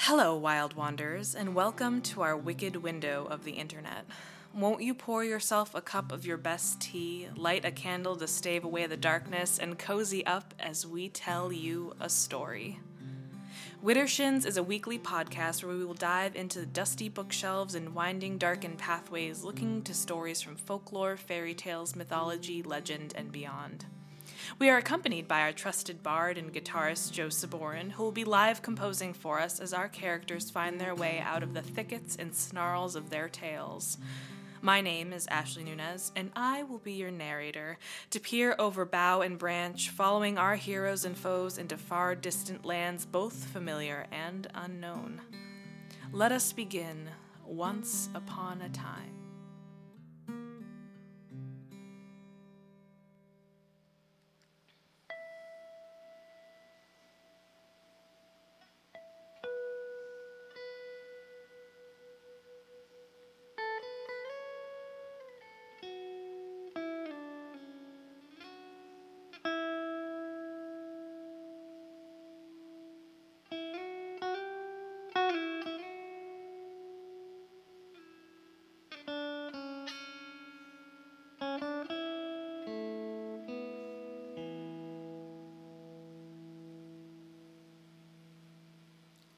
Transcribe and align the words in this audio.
Hello, 0.00 0.36
Wild 0.36 0.74
Wanderers, 0.74 1.34
and 1.34 1.54
welcome 1.54 2.02
to 2.02 2.20
our 2.20 2.36
wicked 2.36 2.76
window 2.76 3.26
of 3.28 3.44
the 3.44 3.52
internet. 3.52 4.04
Won't 4.54 4.82
you 4.82 4.94
pour 4.94 5.24
yourself 5.24 5.74
a 5.74 5.80
cup 5.80 6.12
of 6.12 6.26
your 6.26 6.36
best 6.36 6.80
tea, 6.80 7.28
light 7.34 7.64
a 7.64 7.70
candle 7.70 8.14
to 8.16 8.28
stave 8.28 8.62
away 8.62 8.86
the 8.86 8.98
darkness, 8.98 9.58
and 9.58 9.78
cozy 9.78 10.24
up 10.26 10.52
as 10.60 10.86
we 10.86 11.08
tell 11.08 11.50
you 11.50 11.94
a 11.98 12.10
story? 12.10 12.78
Widdershins 13.82 14.44
is 14.44 14.58
a 14.58 14.62
weekly 14.62 14.98
podcast 14.98 15.64
where 15.64 15.74
we 15.74 15.84
will 15.84 15.94
dive 15.94 16.36
into 16.36 16.60
the 16.60 16.66
dusty 16.66 17.08
bookshelves 17.08 17.74
and 17.74 17.94
winding, 17.94 18.36
darkened 18.36 18.78
pathways 18.78 19.42
looking 19.42 19.82
to 19.82 19.94
stories 19.94 20.42
from 20.42 20.56
folklore, 20.56 21.16
fairy 21.16 21.54
tales, 21.54 21.96
mythology, 21.96 22.62
legend, 22.62 23.14
and 23.16 23.32
beyond. 23.32 23.86
We 24.58 24.70
are 24.70 24.78
accompanied 24.78 25.28
by 25.28 25.40
our 25.40 25.52
trusted 25.52 26.02
bard 26.02 26.38
and 26.38 26.52
guitarist 26.52 27.12
Joe 27.12 27.28
Saborin, 27.28 27.92
who 27.92 28.02
will 28.02 28.12
be 28.12 28.24
live 28.24 28.62
composing 28.62 29.12
for 29.12 29.38
us 29.40 29.60
as 29.60 29.74
our 29.74 29.88
characters 29.88 30.50
find 30.50 30.80
their 30.80 30.94
way 30.94 31.18
out 31.18 31.42
of 31.42 31.52
the 31.52 31.62
thickets 31.62 32.16
and 32.16 32.34
snarls 32.34 32.96
of 32.96 33.10
their 33.10 33.28
tales. 33.28 33.98
My 34.62 34.80
name 34.80 35.12
is 35.12 35.26
Ashley 35.30 35.64
Nunez, 35.64 36.10
and 36.16 36.30
I 36.34 36.62
will 36.62 36.78
be 36.78 36.94
your 36.94 37.10
narrator 37.10 37.76
to 38.10 38.20
peer 38.20 38.56
over 38.58 38.84
bough 38.84 39.20
and 39.20 39.38
branch, 39.38 39.90
following 39.90 40.38
our 40.38 40.56
heroes 40.56 41.04
and 41.04 41.16
foes 41.16 41.58
into 41.58 41.76
far 41.76 42.14
distant 42.14 42.64
lands, 42.64 43.04
both 43.04 43.44
familiar 43.44 44.06
and 44.10 44.46
unknown. 44.54 45.20
Let 46.12 46.32
us 46.32 46.52
begin 46.52 47.10
once 47.44 48.08
upon 48.14 48.62
a 48.62 48.68
time. 48.70 49.15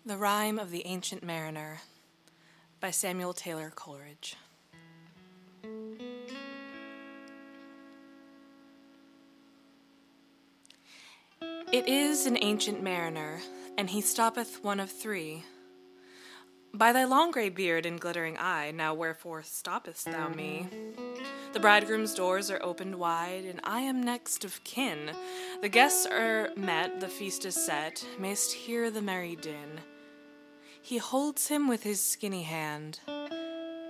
The 0.08 0.16
Rime 0.16 0.58
of 0.58 0.70
the 0.70 0.86
Ancient 0.86 1.22
Mariner 1.22 1.80
by 2.80 2.90
Samuel 2.90 3.34
Taylor 3.34 3.70
Coleridge. 3.76 4.36
It 11.42 11.86
is 11.86 12.24
an 12.24 12.38
ancient 12.40 12.82
mariner, 12.82 13.42
and 13.76 13.90
he 13.90 14.00
stoppeth 14.00 14.64
one 14.64 14.80
of 14.80 14.90
three. 14.90 15.44
By 16.72 16.94
thy 16.94 17.04
long 17.04 17.30
grey 17.30 17.50
beard 17.50 17.84
and 17.84 18.00
glittering 18.00 18.38
eye, 18.38 18.70
now 18.70 18.94
wherefore 18.94 19.42
stoppest 19.42 20.06
thou 20.06 20.30
me? 20.30 20.68
The 21.52 21.60
bridegroom's 21.60 22.14
doors 22.14 22.50
are 22.50 22.62
opened 22.62 22.94
wide, 22.94 23.44
and 23.44 23.60
I 23.62 23.80
am 23.80 24.02
next 24.02 24.42
of 24.42 24.64
kin. 24.64 25.10
The 25.60 25.68
guests 25.68 26.06
are 26.06 26.48
met, 26.56 26.98
the 26.98 27.08
feast 27.08 27.44
is 27.44 27.62
set, 27.62 28.06
mayst 28.18 28.54
hear 28.54 28.90
the 28.90 29.02
merry 29.02 29.36
din. 29.36 29.82
He 30.88 30.96
holds 30.96 31.48
him 31.48 31.68
with 31.68 31.82
his 31.82 32.00
skinny 32.00 32.44
hand. 32.44 33.00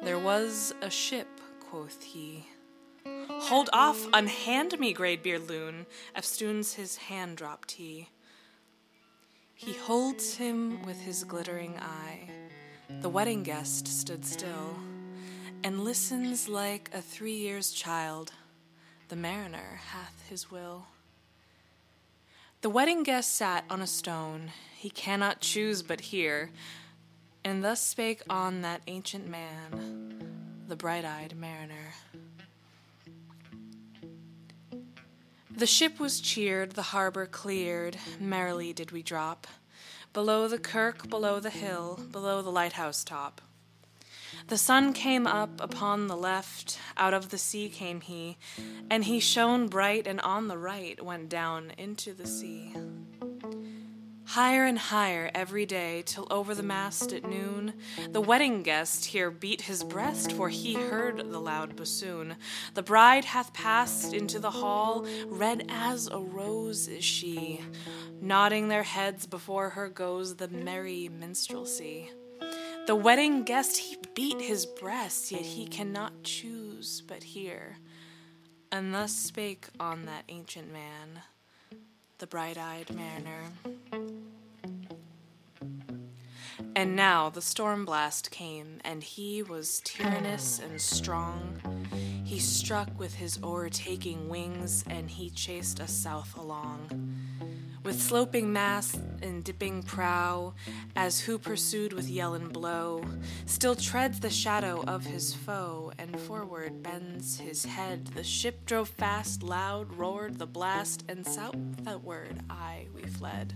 There 0.02 0.18
was 0.18 0.74
a 0.82 0.90
ship, 0.90 1.28
quoth 1.60 2.02
he. 2.02 2.44
Hold 3.06 3.70
off, 3.72 4.04
unhand 4.12 4.80
me, 4.80 4.92
grey 4.92 5.14
beard 5.14 5.48
loon, 5.48 5.86
eftsoons 6.16 6.74
his 6.74 6.96
hand 6.96 7.36
dropped 7.36 7.70
he. 7.70 8.08
He 9.54 9.74
holds 9.74 10.38
him 10.38 10.82
with 10.82 11.00
his 11.00 11.22
glittering 11.22 11.78
eye. 11.78 12.30
The 13.00 13.08
wedding 13.08 13.44
guest 13.44 13.86
stood 13.86 14.24
still, 14.24 14.74
and 15.62 15.84
listens 15.84 16.48
like 16.48 16.90
a 16.92 17.00
three 17.00 17.36
years 17.36 17.70
child. 17.70 18.32
The 19.06 19.14
mariner 19.14 19.82
hath 19.92 20.28
his 20.28 20.50
will. 20.50 20.86
The 22.62 22.70
wedding 22.70 23.04
guest 23.04 23.36
sat 23.36 23.64
on 23.70 23.80
a 23.80 23.86
stone, 23.86 24.50
he 24.76 24.90
cannot 24.90 25.40
choose 25.40 25.84
but 25.84 26.00
hear. 26.00 26.50
And 27.48 27.64
thus 27.64 27.80
spake 27.80 28.20
on 28.28 28.60
that 28.60 28.82
ancient 28.88 29.26
man, 29.26 30.22
the 30.68 30.76
bright 30.76 31.06
eyed 31.06 31.34
mariner. 31.34 31.94
The 35.50 35.66
ship 35.66 35.98
was 35.98 36.20
cheered, 36.20 36.72
the 36.72 36.82
harbor 36.82 37.24
cleared, 37.24 37.96
merrily 38.20 38.74
did 38.74 38.90
we 38.90 39.02
drop. 39.02 39.46
Below 40.12 40.46
the 40.46 40.58
kirk, 40.58 41.08
below 41.08 41.40
the 41.40 41.48
hill, 41.48 41.98
below 42.12 42.42
the 42.42 42.52
lighthouse 42.52 43.02
top. 43.02 43.40
The 44.48 44.58
sun 44.58 44.92
came 44.92 45.26
up 45.26 45.58
upon 45.58 46.06
the 46.06 46.18
left, 46.18 46.78
out 46.98 47.14
of 47.14 47.30
the 47.30 47.38
sea 47.38 47.70
came 47.70 48.02
he, 48.02 48.36
and 48.90 49.04
he 49.04 49.20
shone 49.20 49.68
bright, 49.68 50.06
and 50.06 50.20
on 50.20 50.48
the 50.48 50.58
right 50.58 51.02
went 51.02 51.30
down 51.30 51.72
into 51.78 52.12
the 52.12 52.26
sea. 52.26 52.74
Higher 54.28 54.66
and 54.66 54.78
higher 54.78 55.30
every 55.34 55.64
day, 55.64 56.02
till 56.04 56.26
over 56.30 56.54
the 56.54 56.62
mast 56.62 57.14
at 57.14 57.24
noon, 57.24 57.72
the 58.10 58.20
wedding 58.20 58.62
guest 58.62 59.06
here 59.06 59.30
beat 59.30 59.62
his 59.62 59.82
breast, 59.82 60.32
for 60.32 60.50
he 60.50 60.74
heard 60.74 61.16
the 61.32 61.40
loud 61.40 61.76
bassoon. 61.76 62.36
The 62.74 62.82
bride 62.82 63.24
hath 63.24 63.54
passed 63.54 64.12
into 64.12 64.38
the 64.38 64.50
hall, 64.50 65.06
red 65.28 65.64
as 65.70 66.08
a 66.08 66.18
rose 66.18 66.88
is 66.88 67.02
she. 67.02 67.62
Nodding 68.20 68.68
their 68.68 68.82
heads 68.82 69.24
before 69.24 69.70
her 69.70 69.88
goes 69.88 70.36
the 70.36 70.48
merry 70.48 71.08
minstrelsy. 71.08 72.10
The 72.86 72.96
wedding 72.96 73.44
guest 73.44 73.78
he 73.78 73.96
beat 74.14 74.42
his 74.42 74.66
breast, 74.66 75.32
yet 75.32 75.40
he 75.40 75.66
cannot 75.66 76.22
choose 76.22 77.00
but 77.00 77.22
hear. 77.22 77.78
And 78.70 78.94
thus 78.94 79.14
spake 79.14 79.68
on 79.80 80.04
that 80.04 80.24
ancient 80.28 80.70
man, 80.70 81.22
the 82.18 82.26
bright 82.26 82.58
eyed 82.58 82.92
mariner. 82.94 83.44
And 86.74 86.96
now 86.96 87.28
the 87.28 87.40
storm 87.40 87.84
blast 87.84 88.30
came, 88.30 88.80
and 88.84 89.02
he 89.02 89.42
was 89.42 89.80
tyrannous 89.84 90.58
and 90.58 90.80
strong. 90.80 91.60
He 92.24 92.40
struck 92.40 92.98
with 92.98 93.14
his 93.14 93.38
o'ertaking 93.42 94.28
wings, 94.28 94.84
and 94.88 95.08
he 95.08 95.30
chased 95.30 95.80
us 95.80 95.92
south 95.92 96.36
along. 96.36 96.88
With 97.88 98.02
sloping 98.02 98.52
mast 98.52 99.00
and 99.22 99.42
dipping 99.42 99.82
prow, 99.82 100.52
as 100.94 101.20
who 101.20 101.38
pursued 101.38 101.94
with 101.94 102.06
yell 102.06 102.34
and 102.34 102.52
blow, 102.52 103.02
still 103.46 103.74
treads 103.74 104.20
the 104.20 104.28
shadow 104.28 104.84
of 104.86 105.06
his 105.06 105.32
foe, 105.32 105.90
and 105.98 106.20
forward 106.20 106.82
bends 106.82 107.40
his 107.40 107.64
head. 107.64 108.08
The 108.08 108.22
ship 108.22 108.66
drove 108.66 108.90
fast, 108.90 109.42
loud 109.42 109.94
roared 109.94 110.38
the 110.38 110.46
blast, 110.46 111.04
and 111.08 111.26
southward 111.26 112.42
aye 112.50 112.88
we 112.94 113.04
fled. 113.04 113.54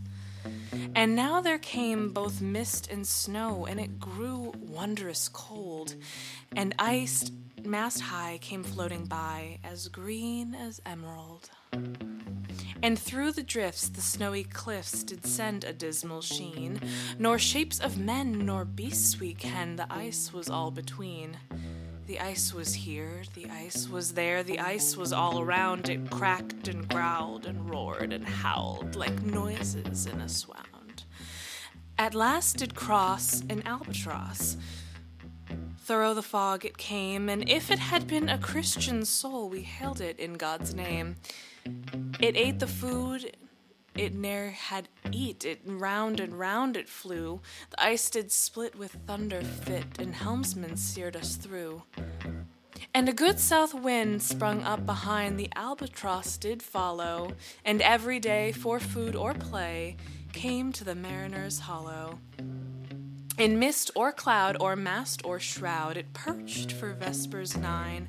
And 0.94 1.14
now 1.14 1.42
there 1.42 1.58
came 1.58 2.14
both 2.14 2.40
mist 2.40 2.90
and 2.90 3.06
snow, 3.06 3.66
and 3.66 3.78
it 3.78 4.00
grew 4.00 4.54
wondrous 4.58 5.28
cold, 5.28 5.94
and 6.56 6.74
iced 6.78 7.34
mast 7.66 8.00
high 8.00 8.38
came 8.40 8.62
floating 8.62 9.04
by, 9.04 9.58
as 9.64 9.88
green 9.88 10.54
as 10.54 10.80
emerald. 10.84 11.50
And 12.82 12.98
through 12.98 13.32
the 13.32 13.42
drifts 13.42 13.88
the 13.88 14.00
snowy 14.00 14.44
cliffs 14.44 15.02
did 15.04 15.24
send 15.24 15.64
a 15.64 15.72
dismal 15.72 16.20
sheen, 16.20 16.80
nor 17.18 17.38
shapes 17.38 17.78
of 17.78 17.98
men 17.98 18.44
nor 18.44 18.64
beasts 18.64 19.20
we 19.20 19.34
ken, 19.34 19.76
the 19.76 19.92
ice 19.92 20.32
was 20.32 20.50
all 20.50 20.70
between. 20.70 21.36
The 22.06 22.18
ice 22.18 22.52
was 22.52 22.74
here, 22.74 23.22
the 23.34 23.48
ice 23.48 23.88
was 23.88 24.14
there, 24.14 24.42
the 24.42 24.58
ice 24.58 24.96
was 24.96 25.12
all 25.12 25.40
around. 25.40 25.88
It 25.88 26.10
cracked 26.10 26.66
and 26.66 26.88
growled 26.88 27.46
and 27.46 27.70
roared 27.70 28.12
and 28.12 28.26
howled 28.26 28.96
like 28.96 29.22
noises 29.22 30.06
in 30.06 30.20
a 30.20 30.28
swound. 30.28 31.04
At 31.98 32.14
last 32.14 32.56
did 32.56 32.74
cross 32.74 33.42
an 33.48 33.62
albatross. 33.64 34.56
Thorough 35.84 36.14
the 36.14 36.22
fog 36.22 36.64
it 36.64 36.78
came, 36.78 37.28
and 37.28 37.48
if 37.48 37.70
it 37.70 37.80
had 37.80 38.06
been 38.06 38.28
a 38.28 38.38
Christian 38.38 39.04
soul, 39.04 39.48
we 39.48 39.62
hailed 39.62 40.00
it 40.00 40.18
in 40.20 40.34
God's 40.34 40.74
name. 40.74 41.16
It 42.20 42.36
ate 42.36 42.60
the 42.60 42.68
food 42.68 43.32
it 43.94 44.14
ne'er 44.14 44.50
had 44.50 44.88
eat, 45.10 45.44
it 45.44 45.60
round 45.66 46.18
and 46.18 46.38
round 46.38 46.76
it 46.76 46.88
flew. 46.88 47.40
The 47.70 47.82
ice 47.84 48.08
did 48.08 48.32
split 48.32 48.74
with 48.74 48.96
thunder 49.06 49.42
fit, 49.42 49.98
and 49.98 50.14
helmsmen 50.14 50.76
seared 50.76 51.16
us 51.16 51.36
through. 51.36 51.82
And 52.94 53.08
a 53.08 53.12
good 53.12 53.38
south 53.38 53.74
wind 53.74 54.22
sprung 54.22 54.62
up 54.62 54.86
behind, 54.86 55.38
the 55.38 55.50
albatross 55.56 56.36
did 56.36 56.62
follow, 56.62 57.32
and 57.64 57.82
every 57.82 58.18
day, 58.18 58.52
for 58.52 58.80
food 58.80 59.14
or 59.14 59.34
play, 59.34 59.96
came 60.32 60.72
to 60.72 60.84
the 60.84 60.94
mariner's 60.94 61.58
hollow. 61.58 62.18
In 63.42 63.58
mist 63.58 63.90
or 63.96 64.12
cloud 64.12 64.56
or 64.60 64.76
mast 64.76 65.24
or 65.24 65.40
shroud, 65.40 65.96
it 65.96 66.12
perched 66.12 66.70
for 66.70 66.92
vespers 66.92 67.56
nine, 67.56 68.08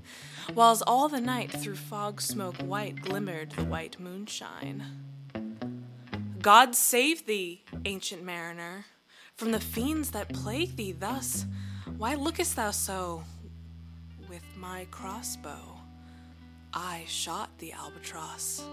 whiles 0.54 0.84
all 0.84 1.10
the 1.10 1.20
night 1.20 1.52
through 1.52 1.78
fog 1.78 2.22
smoke 2.22 2.56
white 2.58 3.02
glimmered 3.02 3.50
the 3.54 3.64
white 3.64 4.00
moonshine. 4.00 4.84
God 6.40 6.76
save 6.76 7.26
thee, 7.26 7.64
ancient 7.84 8.24
mariner, 8.24 8.86
from 9.36 9.52
the 9.52 9.60
fiends 9.60 10.12
that 10.12 10.32
plague 10.32 10.76
thee 10.76 10.92
thus. 10.92 11.48
Why 11.98 12.14
lookest 12.14 12.56
thou 12.56 12.70
so? 12.70 13.24
With 14.30 14.46
my 14.56 14.86
crossbow, 14.92 15.80
I 16.76 17.06
shot 17.08 17.50
the 17.58 17.74
albatross. 17.74 18.64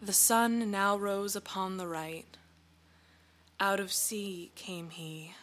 The 0.00 0.12
sun 0.12 0.68
now 0.72 0.96
rose 0.96 1.36
upon 1.36 1.76
the 1.76 1.86
right. 1.86 2.26
Out 3.62 3.78
of 3.78 3.92
sea 3.92 4.50
came 4.56 4.90
he, 4.90 5.34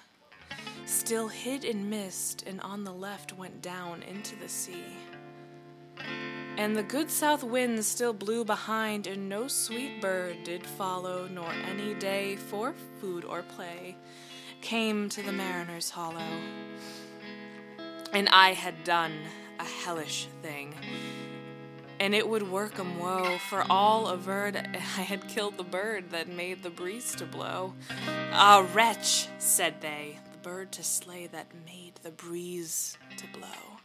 still 0.85 1.29
hid 1.29 1.63
in 1.63 1.89
mist, 1.89 2.43
and 2.45 2.59
on 2.59 2.83
the 2.83 2.91
left 2.91 3.31
went 3.37 3.61
down 3.61 4.03
into 4.03 4.35
the 4.35 4.49
sea. 4.49 4.83
And 6.57 6.75
the 6.75 6.83
good 6.83 7.09
south 7.09 7.45
wind 7.45 7.85
still 7.85 8.11
blew 8.11 8.43
behind, 8.43 9.07
and 9.07 9.29
no 9.29 9.47
sweet 9.47 10.01
bird 10.01 10.43
did 10.43 10.67
follow, 10.67 11.29
nor 11.31 11.49
any 11.71 11.93
day 11.93 12.35
for 12.35 12.73
food 12.99 13.23
or 13.23 13.41
play 13.41 13.95
came 14.59 15.07
to 15.07 15.23
the 15.23 15.31
mariner's 15.31 15.89
hollow. 15.89 16.41
And 18.11 18.27
I 18.33 18.51
had 18.51 18.83
done 18.83 19.13
a 19.59 19.63
hellish 19.63 20.27
thing 20.41 20.75
and 21.99 22.15
it 22.15 22.27
would 22.27 22.49
work 22.49 22.79
'em 22.79 22.97
woe, 22.99 23.37
for 23.49 23.65
all 23.69 24.07
averred 24.07 24.55
I 24.97 25.01
had 25.01 25.27
killed 25.27 25.57
the 25.57 25.63
bird 25.63 26.11
that 26.11 26.27
made 26.27 26.63
the 26.63 26.69
breeze 26.69 27.13
to 27.15 27.25
blow. 27.25 27.73
Ah, 28.31 28.65
wretch, 28.73 29.27
said 29.37 29.81
they, 29.81 30.19
the 30.31 30.37
bird 30.37 30.71
to 30.73 30.83
slay 30.83 31.27
that 31.27 31.47
made 31.65 31.95
the 32.01 32.11
breeze 32.11 32.97
to 33.17 33.25
blow. 33.37 33.79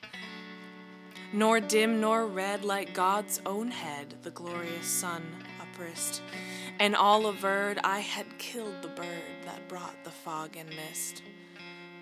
Nor 1.32 1.58
dim 1.60 2.00
nor 2.00 2.26
red 2.26 2.64
like 2.64 2.94
God's 2.94 3.40
own 3.44 3.70
head, 3.70 4.14
the 4.22 4.30
glorious 4.30 4.86
sun 4.86 5.24
uprist, 5.60 6.20
and 6.78 6.94
all 6.94 7.26
averred 7.26 7.78
I 7.82 8.00
had 8.00 8.38
killed 8.38 8.82
the 8.82 8.88
bird 8.88 9.42
that 9.44 9.68
brought 9.68 10.04
the 10.04 10.10
fog 10.10 10.56
and 10.56 10.68
mist. 10.68 11.22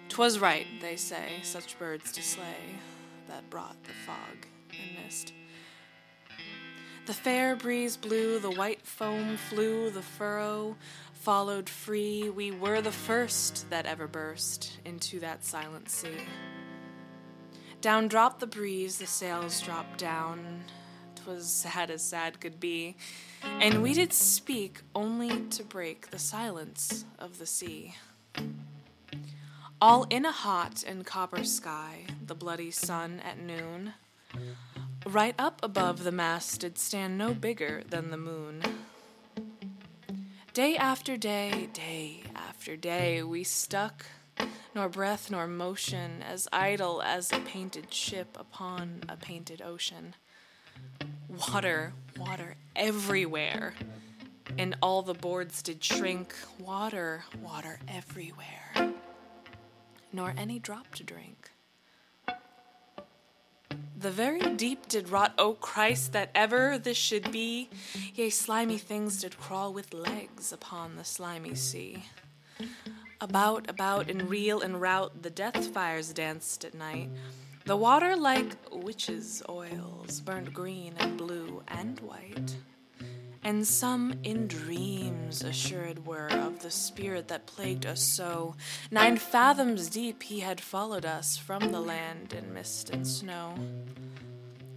'Twas 0.08 0.38
right, 0.38 0.66
they 0.82 0.96
say, 0.96 1.40
such 1.42 1.78
birds 1.78 2.12
to 2.12 2.22
slay, 2.22 2.76
that 3.28 3.48
brought 3.48 3.82
the 3.84 3.94
fog 4.06 4.46
and 4.70 5.02
mist. 5.02 5.32
The 7.04 7.12
fair 7.12 7.56
breeze 7.56 7.96
blew, 7.96 8.38
the 8.38 8.50
white 8.50 8.86
foam 8.86 9.36
flew, 9.36 9.90
the 9.90 10.02
furrow 10.02 10.76
followed 11.14 11.68
free. 11.68 12.30
We 12.30 12.52
were 12.52 12.80
the 12.80 12.92
first 12.92 13.68
that 13.70 13.86
ever 13.86 14.06
burst 14.06 14.78
into 14.84 15.18
that 15.18 15.44
silent 15.44 15.90
sea. 15.90 16.26
Down 17.80 18.06
dropped 18.06 18.38
the 18.38 18.46
breeze, 18.46 18.98
the 18.98 19.06
sails 19.06 19.60
dropped 19.60 19.98
down. 19.98 20.62
'Twas 21.16 21.52
sad 21.52 21.90
as 21.90 22.04
sad 22.04 22.40
could 22.40 22.60
be, 22.60 22.96
and 23.42 23.82
we 23.82 23.94
did 23.94 24.12
speak 24.12 24.82
only 24.94 25.46
to 25.50 25.64
break 25.64 26.10
the 26.10 26.18
silence 26.20 27.04
of 27.18 27.38
the 27.38 27.46
sea. 27.46 27.94
All 29.80 30.04
in 30.04 30.24
a 30.24 30.30
hot 30.30 30.84
and 30.84 31.04
copper 31.04 31.42
sky, 31.42 32.04
the 32.24 32.36
bloody 32.36 32.70
sun 32.70 33.18
at 33.20 33.38
noon 33.38 33.94
Right 35.04 35.34
up 35.36 35.58
above 35.64 36.04
the 36.04 36.12
mast 36.12 36.60
did 36.60 36.78
stand 36.78 37.18
no 37.18 37.34
bigger 37.34 37.82
than 37.90 38.10
the 38.10 38.16
moon. 38.16 38.62
Day 40.54 40.76
after 40.76 41.16
day, 41.16 41.68
day 41.72 42.22
after 42.36 42.76
day, 42.76 43.22
we 43.22 43.42
stuck, 43.42 44.06
nor 44.74 44.88
breath 44.88 45.28
nor 45.28 45.48
motion, 45.48 46.22
as 46.22 46.46
idle 46.52 47.02
as 47.02 47.32
a 47.32 47.40
painted 47.40 47.92
ship 47.92 48.36
upon 48.38 49.02
a 49.08 49.16
painted 49.16 49.60
ocean. 49.60 50.14
Water, 51.48 51.94
water 52.16 52.54
everywhere, 52.76 53.74
and 54.56 54.76
all 54.80 55.02
the 55.02 55.14
boards 55.14 55.62
did 55.62 55.82
shrink. 55.82 56.32
Water, 56.60 57.24
water 57.42 57.80
everywhere, 57.88 58.92
nor 60.12 60.32
any 60.36 60.60
drop 60.60 60.94
to 60.94 61.02
drink. 61.02 61.50
The 64.02 64.10
very 64.10 64.40
deep 64.56 64.88
did 64.88 65.10
rot, 65.10 65.32
O 65.38 65.54
Christ, 65.54 66.12
that 66.12 66.32
ever 66.34 66.76
this 66.76 66.96
should 66.96 67.30
be. 67.30 67.70
Yea, 68.16 68.30
slimy 68.30 68.76
things 68.76 69.20
did 69.20 69.38
crawl 69.38 69.72
with 69.72 69.94
legs 69.94 70.52
upon 70.52 70.96
the 70.96 71.04
slimy 71.04 71.54
sea. 71.54 72.02
About, 73.20 73.70
about, 73.70 74.10
in 74.10 74.28
reel 74.28 74.60
and 74.60 74.80
rout, 74.80 75.22
the 75.22 75.30
death 75.30 75.68
fires 75.68 76.12
danced 76.12 76.64
at 76.64 76.74
night. 76.74 77.10
The 77.64 77.76
water, 77.76 78.16
like 78.16 78.56
witches' 78.72 79.40
oils, 79.48 80.20
burned 80.20 80.52
green 80.52 80.94
and 80.98 81.16
blue 81.16 81.62
and 81.68 82.00
white 82.00 82.56
and 83.42 83.66
some 83.66 84.14
in 84.22 84.46
dreams 84.46 85.42
assured 85.42 86.06
were 86.06 86.28
of 86.28 86.62
the 86.62 86.70
spirit 86.70 87.28
that 87.28 87.46
plagued 87.46 87.86
us 87.86 88.00
so. 88.00 88.54
Nine 88.90 89.16
fathoms 89.16 89.88
deep 89.88 90.22
he 90.22 90.40
had 90.40 90.60
followed 90.60 91.04
us 91.04 91.36
from 91.36 91.72
the 91.72 91.80
land 91.80 92.32
in 92.32 92.54
mist 92.54 92.90
and 92.90 93.06
snow. 93.06 93.54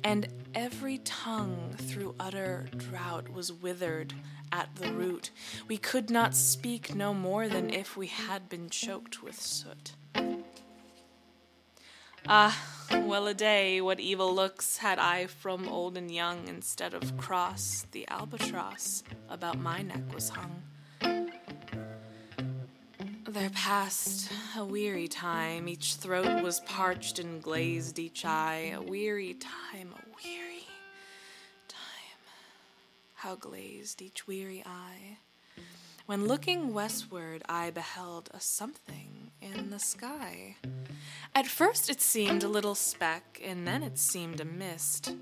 And 0.03 0.27
every 0.53 0.99
tongue 0.99 1.75
through 1.77 2.15
utter 2.19 2.67
drought 2.77 3.29
was 3.29 3.51
withered 3.51 4.13
at 4.51 4.75
the 4.75 4.91
root. 4.93 5.31
We 5.67 5.77
could 5.77 6.09
not 6.09 6.35
speak 6.35 6.95
no 6.95 7.13
more 7.13 7.47
than 7.47 7.71
if 7.71 7.97
we 7.97 8.07
had 8.07 8.49
been 8.49 8.69
choked 8.69 9.21
with 9.23 9.39
soot. 9.39 9.93
Ah, 12.27 12.59
well 13.03 13.27
a 13.27 13.35
day, 13.35 13.81
what 13.81 13.99
evil 13.99 14.33
looks 14.33 14.79
had 14.79 14.97
I 14.97 15.27
from 15.27 15.67
old 15.67 15.95
and 15.95 16.09
young, 16.09 16.47
instead 16.47 16.95
of 16.95 17.15
cross, 17.17 17.85
the 17.91 18.07
albatross 18.07 19.03
about 19.29 19.59
my 19.59 19.83
neck 19.83 20.11
was 20.11 20.29
hung. 20.29 20.63
There 23.27 23.51
passed 23.51 24.31
a 24.57 24.65
weary 24.65 25.07
time, 25.07 25.67
each 25.67 25.95
throat 25.95 26.41
was 26.41 26.61
parched 26.61 27.19
and 27.19 27.43
glazed 27.43 27.99
each 27.99 28.25
eye. 28.25 28.73
A 28.73 28.81
weary 28.81 29.35
time, 29.35 29.93
a 29.93 30.01
weary 30.25 30.65
time, 31.67 32.21
how 33.13 33.35
glazed 33.35 34.01
each 34.01 34.25
weary 34.25 34.63
eye. 34.65 35.19
When 36.07 36.27
looking 36.27 36.73
westward, 36.73 37.43
I 37.47 37.69
beheld 37.69 38.29
a 38.33 38.39
something 38.39 39.24
in 39.45 39.69
the 39.69 39.79
sky. 39.79 40.55
At 41.33 41.47
first 41.47 41.89
it 41.89 42.01
seemed 42.01 42.43
a 42.43 42.47
little 42.47 42.75
speck, 42.75 43.39
and 43.43 43.67
then 43.67 43.83
it 43.83 43.97
seemed 43.97 44.41
a 44.41 44.45
mist. 44.45 45.15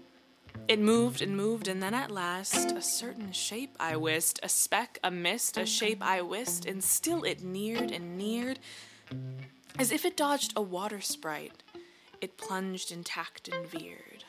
It 0.68 0.80
moved 0.80 1.22
and 1.22 1.36
moved, 1.36 1.68
and 1.68 1.84
then 1.84 1.94
at 1.94 2.12
last 2.12 2.72
a 2.72 2.82
certain 2.82 3.32
shape 3.32 3.76
I 3.80 3.98
wist, 3.98 4.40
a 4.42 4.50
speck, 4.50 4.98
a 5.04 5.12
mist, 5.12 5.58
a 5.58 5.66
shape 5.66 6.02
I 6.02 6.22
wist, 6.22 6.66
and 6.66 6.84
still 6.84 7.24
it 7.24 7.44
neared 7.44 7.92
and 7.92 8.18
neared, 8.18 8.60
as 9.78 9.92
if 9.92 10.06
it 10.06 10.16
dodged 10.16 10.54
a 10.56 10.62
water 10.62 11.02
sprite. 11.02 11.64
It 12.22 12.38
plunged 12.38 12.92
and 12.92 13.06
tacked 13.06 13.50
and 13.50 13.68
veered. 13.68 14.24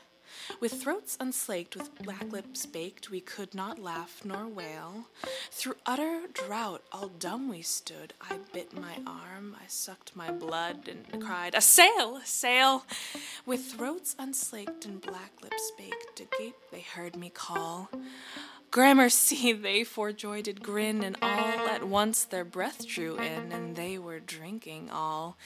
With 0.61 0.83
throats 0.83 1.17
unslaked, 1.21 1.77
with 1.77 1.95
black 1.99 2.33
lips 2.33 2.67
baked, 2.67 3.11
we 3.11 3.21
could 3.21 3.55
not 3.55 3.79
laugh 3.79 4.21
nor 4.25 4.47
wail. 4.47 5.09
Through 5.51 5.77
utter 5.87 6.23
drought, 6.33 6.83
all 6.93 7.09
dumb 7.09 7.49
we 7.49 7.63
stood. 7.63 8.15
I 8.21 8.39
bit 8.53 8.73
my 8.73 8.99
arm, 9.07 9.57
I 9.63 9.67
sucked 9.69 10.17
my 10.17 10.31
blood, 10.31 10.89
and 10.89 11.23
cried, 11.23 11.55
A 11.55 11.61
sail! 11.61 12.17
A 12.17 12.27
sail! 12.27 12.85
With 13.47 13.65
throats 13.65 14.15
unslaked 14.19 14.85
and 14.85 15.01
black 15.01 15.33
lips 15.43 15.73
baked, 15.77 16.21
agape 16.21 16.57
they 16.71 16.81
heard 16.81 17.17
me 17.17 17.31
call. 17.31 17.91
Gramercy, 18.71 19.53
they 19.63 19.85
for 19.85 20.13
joy 20.13 20.43
did 20.43 20.63
grin, 20.63 21.05
and 21.05 21.17
all 21.23 21.69
at 21.69 21.85
once 21.85 22.25
their 22.25 22.45
breath 22.45 22.87
drew 22.87 23.17
in, 23.17 23.53
and 23.53 23.77
they 23.77 23.99
were 23.99 24.19
drinking 24.19 24.91
all. 24.91 25.37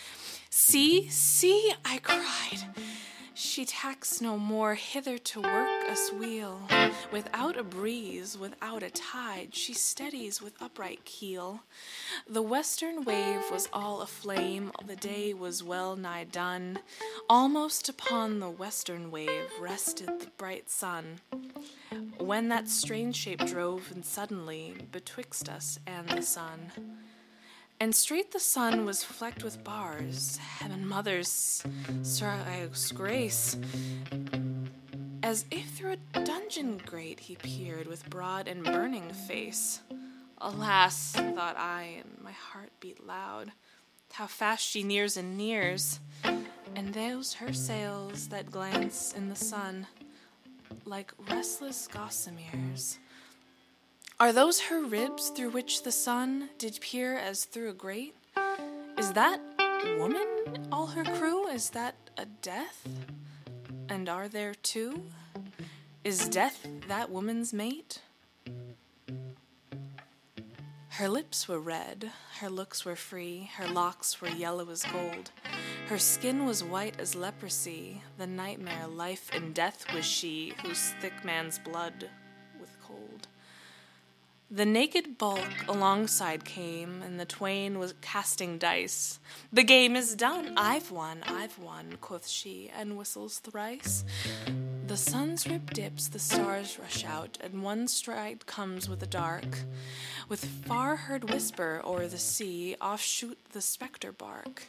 See, 0.48 1.08
see, 1.10 1.72
I 1.84 1.98
cried. 1.98 2.64
She 3.40 3.64
tacks 3.64 4.20
no 4.20 4.36
more 4.36 4.74
hither 4.74 5.16
to 5.16 5.40
work 5.40 5.88
us 5.88 6.12
wheel. 6.12 6.60
Without 7.12 7.56
a 7.56 7.62
breeze, 7.62 8.36
without 8.36 8.82
a 8.82 8.90
tide, 8.90 9.54
she 9.54 9.74
steadies 9.74 10.42
with 10.42 10.60
upright 10.60 11.04
keel. 11.04 11.60
The 12.28 12.42
western 12.42 13.04
wave 13.04 13.48
was 13.52 13.68
all 13.72 14.00
aflame, 14.00 14.72
the 14.84 14.96
day 14.96 15.34
was 15.34 15.62
well 15.62 15.94
nigh 15.94 16.24
done. 16.24 16.80
Almost 17.30 17.88
upon 17.88 18.40
the 18.40 18.50
western 18.50 19.12
wave 19.12 19.52
rested 19.60 20.18
the 20.18 20.30
bright 20.36 20.68
sun. 20.68 21.20
When 22.18 22.48
that 22.48 22.68
strange 22.68 23.14
shape 23.14 23.46
drove 23.46 23.92
and 23.92 24.04
suddenly 24.04 24.74
betwixt 24.90 25.48
us 25.48 25.78
and 25.86 26.08
the 26.08 26.22
sun. 26.22 26.72
And 27.80 27.94
straight 27.94 28.32
the 28.32 28.40
sun 28.40 28.84
was 28.84 29.04
flecked 29.04 29.44
with 29.44 29.62
bars, 29.62 30.36
heaven 30.38 30.86
mother's 30.86 31.62
Sir 32.02 32.36
Sir's 32.44 32.90
grace. 32.90 33.56
As 35.22 35.44
if 35.52 35.70
through 35.70 35.96
a 36.14 36.20
dungeon 36.24 36.80
grate 36.84 37.20
he 37.20 37.36
peered 37.36 37.86
with 37.86 38.10
broad 38.10 38.48
and 38.48 38.64
burning 38.64 39.10
face. 39.10 39.80
Alas, 40.38 41.12
thought 41.12 41.56
I, 41.56 42.00
and 42.00 42.18
my 42.22 42.32
heart 42.32 42.70
beat 42.80 43.06
loud, 43.06 43.52
how 44.12 44.26
fast 44.26 44.66
she 44.66 44.82
nears 44.82 45.16
and 45.16 45.36
nears, 45.36 46.00
and 46.74 46.94
those 46.94 47.34
her 47.34 47.52
sails 47.52 48.28
that 48.28 48.50
glance 48.50 49.12
in 49.12 49.28
the 49.28 49.36
sun 49.36 49.86
like 50.84 51.12
restless 51.30 51.88
gossameres. 51.92 52.98
Are 54.20 54.32
those 54.32 54.58
her 54.62 54.82
ribs 54.82 55.28
through 55.28 55.50
which 55.50 55.84
the 55.84 55.92
sun 55.92 56.50
did 56.58 56.80
peer 56.80 57.16
as 57.16 57.44
through 57.44 57.70
a 57.70 57.72
grate? 57.72 58.16
Is 58.98 59.12
that 59.12 59.40
woman 59.96 60.26
all 60.72 60.88
her 60.88 61.04
crew? 61.04 61.46
Is 61.46 61.70
that 61.70 61.94
a 62.16 62.24
death? 62.24 62.88
And 63.88 64.08
are 64.08 64.26
there 64.26 64.54
two? 64.54 65.04
Is 66.02 66.28
death 66.28 66.66
that 66.88 67.10
woman's 67.10 67.52
mate? 67.52 68.00
Her 70.88 71.08
lips 71.08 71.46
were 71.46 71.60
red, 71.60 72.10
her 72.40 72.50
looks 72.50 72.84
were 72.84 72.96
free, 72.96 73.48
her 73.54 73.68
locks 73.68 74.20
were 74.20 74.30
yellow 74.30 74.68
as 74.68 74.82
gold. 74.82 75.30
Her 75.86 75.98
skin 76.00 76.44
was 76.44 76.64
white 76.64 76.98
as 76.98 77.14
leprosy, 77.14 78.02
the 78.16 78.26
nightmare, 78.26 78.88
life 78.88 79.30
and 79.32 79.54
death 79.54 79.86
was 79.94 80.04
she, 80.04 80.54
whose 80.64 80.92
thick 81.00 81.24
man's 81.24 81.60
blood. 81.60 82.10
The 84.50 84.64
naked 84.64 85.18
bulk 85.18 85.66
alongside 85.68 86.46
came, 86.46 87.02
and 87.02 87.20
the 87.20 87.26
twain 87.26 87.78
was 87.78 87.92
casting 88.00 88.56
dice. 88.56 89.20
The 89.52 89.62
game 89.62 89.94
is 89.94 90.14
done, 90.14 90.54
I've 90.56 90.90
won, 90.90 91.22
I've 91.26 91.58
won, 91.58 91.98
quoth 92.00 92.26
she, 92.26 92.70
and 92.74 92.96
whistles 92.96 93.40
thrice. 93.40 94.06
The 94.86 94.96
sun's 94.96 95.46
rib 95.46 95.74
dips, 95.74 96.08
the 96.08 96.18
stars 96.18 96.78
rush 96.78 97.04
out, 97.04 97.36
and 97.42 97.62
one 97.62 97.88
stride 97.88 98.46
comes 98.46 98.88
with 98.88 99.00
the 99.00 99.06
dark. 99.06 99.58
With 100.30 100.42
far 100.42 100.96
heard 100.96 101.28
whisper 101.28 101.82
o'er 101.84 102.08
the 102.08 102.16
sea, 102.16 102.74
off 102.80 103.02
shoot 103.02 103.38
the 103.52 103.60
spectre 103.60 104.12
bark. 104.12 104.68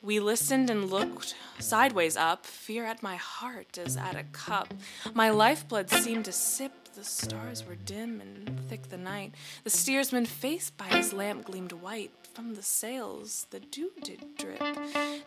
We 0.00 0.20
listened 0.20 0.70
and 0.70 0.90
looked 0.90 1.34
sideways 1.58 2.16
up, 2.16 2.46
fear 2.46 2.84
at 2.84 3.02
my 3.02 3.16
heart 3.16 3.78
as 3.78 3.96
at 3.96 4.14
a 4.14 4.22
cup. 4.30 4.72
My 5.12 5.30
lifeblood 5.30 5.90
seemed 5.90 6.26
to 6.26 6.32
sip, 6.32 6.87
the 6.98 7.04
stars 7.04 7.64
were 7.64 7.76
dim 7.76 8.20
and 8.20 8.58
thick 8.68 8.88
the 8.88 8.96
night. 8.96 9.32
The 9.62 9.70
steersman 9.70 10.26
face 10.26 10.70
by 10.70 10.86
his 10.86 11.12
lamp 11.12 11.44
gleamed 11.44 11.70
white, 11.70 12.10
from 12.34 12.56
the 12.56 12.62
sails 12.62 13.46
the 13.50 13.60
dew 13.60 13.92
did 14.02 14.36
drip, 14.36 14.60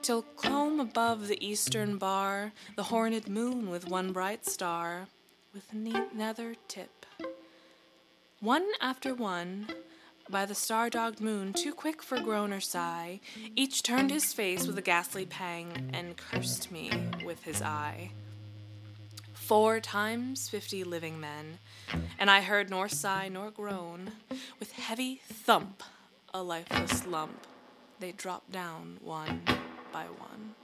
till 0.02 0.24
clomb 0.36 0.82
above 0.82 1.30
the 1.30 1.46
eastern 1.46 1.98
bar 1.98 2.52
the 2.76 2.84
horned 2.84 3.30
moon 3.30 3.70
with 3.70 3.88
one 3.88 4.12
bright 4.12 4.46
star, 4.46 5.08
with 5.54 5.74
nether 5.74 6.56
tip. 6.68 7.06
One 8.42 8.68
after 8.82 9.16
one, 9.16 9.68
by 10.30 10.46
the 10.46 10.56
star 10.56 10.90
dogged 10.90 11.22
moon, 11.22 11.54
too 11.54 11.74
quick 11.74 12.04
for 12.04 12.20
groan 12.20 12.52
or 12.52 12.60
sigh, 12.60 13.22
each 13.56 13.82
turned 13.82 14.12
his 14.12 14.34
face 14.34 14.68
with 14.68 14.78
a 14.78 14.82
ghastly 14.82 15.26
pang 15.26 15.90
and 15.94 16.18
cursed 16.18 16.70
me 16.70 16.92
with 17.24 17.44
his 17.44 17.62
eye. 17.62 18.12
Four 19.52 19.82
times 19.82 20.48
fifty 20.48 20.86
living 20.86 21.20
men, 21.20 21.60
and 22.18 22.32
I 22.32 22.40
heard 22.40 22.70
nor 22.70 22.88
sigh 22.88 23.28
nor 23.28 23.52
groan, 23.52 24.14
with 24.62 24.72
heavy 24.72 25.20
thump 25.28 25.84
a 26.34 26.42
lifeless 26.42 27.06
lump, 27.06 27.46
they 28.00 28.14
dropped 28.14 28.54
down 28.54 28.98
one 29.02 29.42
by 29.92 30.06
one. 30.06 30.56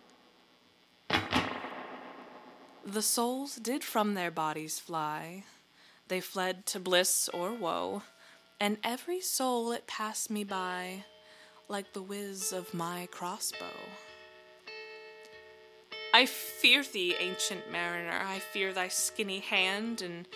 The 2.85 3.01
souls 3.01 3.57
did 3.57 3.83
from 3.83 4.13
their 4.13 4.31
bodies 4.31 4.79
fly, 4.79 5.43
they 6.07 6.21
fled 6.21 6.65
to 6.67 6.79
bliss 6.79 7.29
or 7.33 7.51
woe, 7.51 8.03
and 8.57 8.77
every 8.85 9.19
soul 9.19 9.73
it 9.73 9.85
passed 9.85 10.31
me 10.31 10.45
by 10.45 11.03
like 11.67 11.91
the 11.91 12.01
whiz 12.01 12.53
of 12.53 12.73
my 12.73 13.09
crossbow. 13.11 13.65
I 16.17 16.25
fear 16.25 16.81
thee, 16.81 17.13
ancient 17.19 17.71
mariner, 17.71 18.23
I 18.25 18.39
fear 18.39 18.73
thy 18.73 18.87
skinny 18.87 19.37
hand, 19.37 20.01
and 20.01 20.27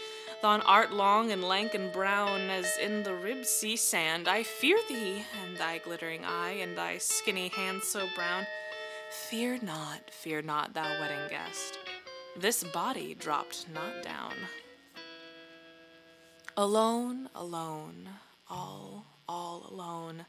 thine 0.44 0.62
art 0.62 0.94
long 0.94 1.32
and 1.32 1.44
lank 1.44 1.74
and 1.74 1.92
brown 1.92 2.52
as 2.52 2.78
in 2.78 3.02
the 3.02 3.16
rib 3.16 3.46
sea 3.46 3.76
sand. 3.76 4.28
I 4.28 4.44
fear 4.44 4.78
thee, 4.88 5.26
and 5.44 5.58
thy 5.58 5.80
glittering 5.80 6.24
eye, 6.24 6.52
and 6.52 6.78
thy 6.78 7.00
skinny 7.00 7.48
hand 7.48 7.82
so 7.82 8.08
brown. 8.14 8.46
Fear 9.10 9.62
not, 9.64 10.12
fear 10.12 10.44
not, 10.44 10.76
thou 10.76 10.88
wedding 11.00 11.28
guest. 11.32 11.80
This 12.38 12.64
body 12.64 13.16
dropped 13.16 13.66
not 13.74 14.04
down. 14.04 14.36
Alone, 16.58 17.28
alone, 17.34 18.08
all, 18.48 19.04
all 19.28 19.66
alone. 19.68 20.26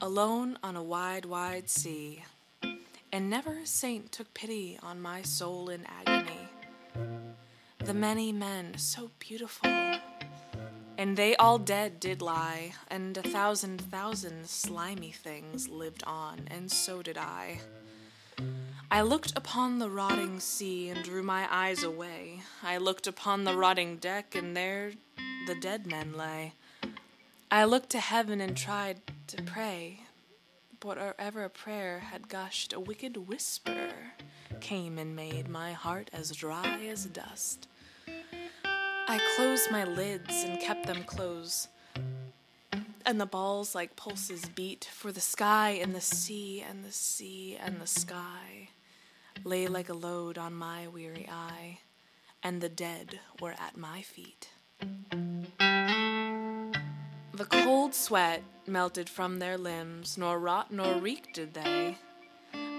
Alone 0.00 0.58
on 0.62 0.76
a 0.76 0.82
wide, 0.84 1.24
wide 1.24 1.68
sea. 1.68 2.22
And 3.14 3.30
never 3.30 3.58
a 3.58 3.66
saint 3.66 4.10
took 4.10 4.34
pity 4.34 4.76
on 4.82 5.00
my 5.00 5.22
soul 5.22 5.70
in 5.70 5.86
agony 5.86 6.44
the 7.84 7.94
many 7.94 8.32
men 8.32 8.78
so 8.78 9.10
beautiful. 9.18 9.70
And 10.96 11.16
they 11.16 11.36
all 11.36 11.58
dead 11.58 12.00
did 12.00 12.22
lie, 12.22 12.72
and 12.88 13.16
a 13.16 13.22
thousand 13.22 13.80
thousand 13.80 14.48
slimy 14.48 15.10
things 15.10 15.68
lived 15.68 16.02
on, 16.06 16.48
and 16.50 16.70
so 16.70 17.02
did 17.02 17.18
I. 17.18 17.60
I 18.90 19.02
looked 19.02 19.36
upon 19.36 19.78
the 19.78 19.90
rotting 19.90 20.40
sea 20.40 20.88
and 20.88 21.04
drew 21.04 21.22
my 21.22 21.46
eyes 21.50 21.82
away. 21.82 22.40
I 22.62 22.78
looked 22.78 23.06
upon 23.06 23.44
the 23.44 23.56
rotting 23.56 23.98
deck, 23.98 24.34
and 24.34 24.56
there 24.56 24.92
the 25.46 25.54
dead 25.54 25.86
men 25.86 26.14
lay. 26.16 26.54
I 27.50 27.64
looked 27.64 27.90
to 27.90 28.00
heaven 28.00 28.40
and 28.40 28.56
tried 28.56 29.00
to 29.26 29.42
pray, 29.42 30.03
but 30.84 30.98
wherever 30.98 31.44
a 31.44 31.50
prayer 31.50 32.00
had 32.00 32.28
gushed, 32.28 32.74
a 32.74 32.80
wicked 32.80 33.16
whisper 33.28 33.88
came 34.60 34.98
and 34.98 35.16
made 35.16 35.48
my 35.48 35.72
heart 35.72 36.10
as 36.12 36.30
dry 36.30 36.78
as 36.90 37.06
dust. 37.06 37.68
I 39.08 39.18
closed 39.34 39.70
my 39.70 39.84
lids 39.84 40.44
and 40.44 40.60
kept 40.60 40.86
them 40.86 41.04
closed. 41.04 41.68
And 43.06 43.18
the 43.18 43.26
balls 43.26 43.74
like 43.74 43.96
pulses 43.96 44.44
beat, 44.54 44.88
for 44.92 45.10
the 45.10 45.20
sky 45.20 45.70
and 45.70 45.94
the 45.94 46.00
sea 46.00 46.62
and 46.66 46.84
the 46.84 46.92
sea 46.92 47.58
and 47.58 47.80
the 47.80 47.86
sky 47.86 48.68
lay 49.42 49.66
like 49.66 49.88
a 49.88 49.94
load 49.94 50.36
on 50.36 50.52
my 50.52 50.86
weary 50.88 51.28
eye, 51.30 51.80
and 52.42 52.60
the 52.60 52.68
dead 52.68 53.20
were 53.40 53.54
at 53.58 53.76
my 53.76 54.02
feet. 54.02 54.48
The 57.34 57.46
cold 57.46 57.96
sweat 57.96 58.44
melted 58.64 59.08
from 59.08 59.40
their 59.40 59.58
limbs, 59.58 60.16
nor 60.16 60.38
rot 60.38 60.72
nor 60.72 60.94
reek 61.00 61.32
did 61.32 61.52
they. 61.52 61.98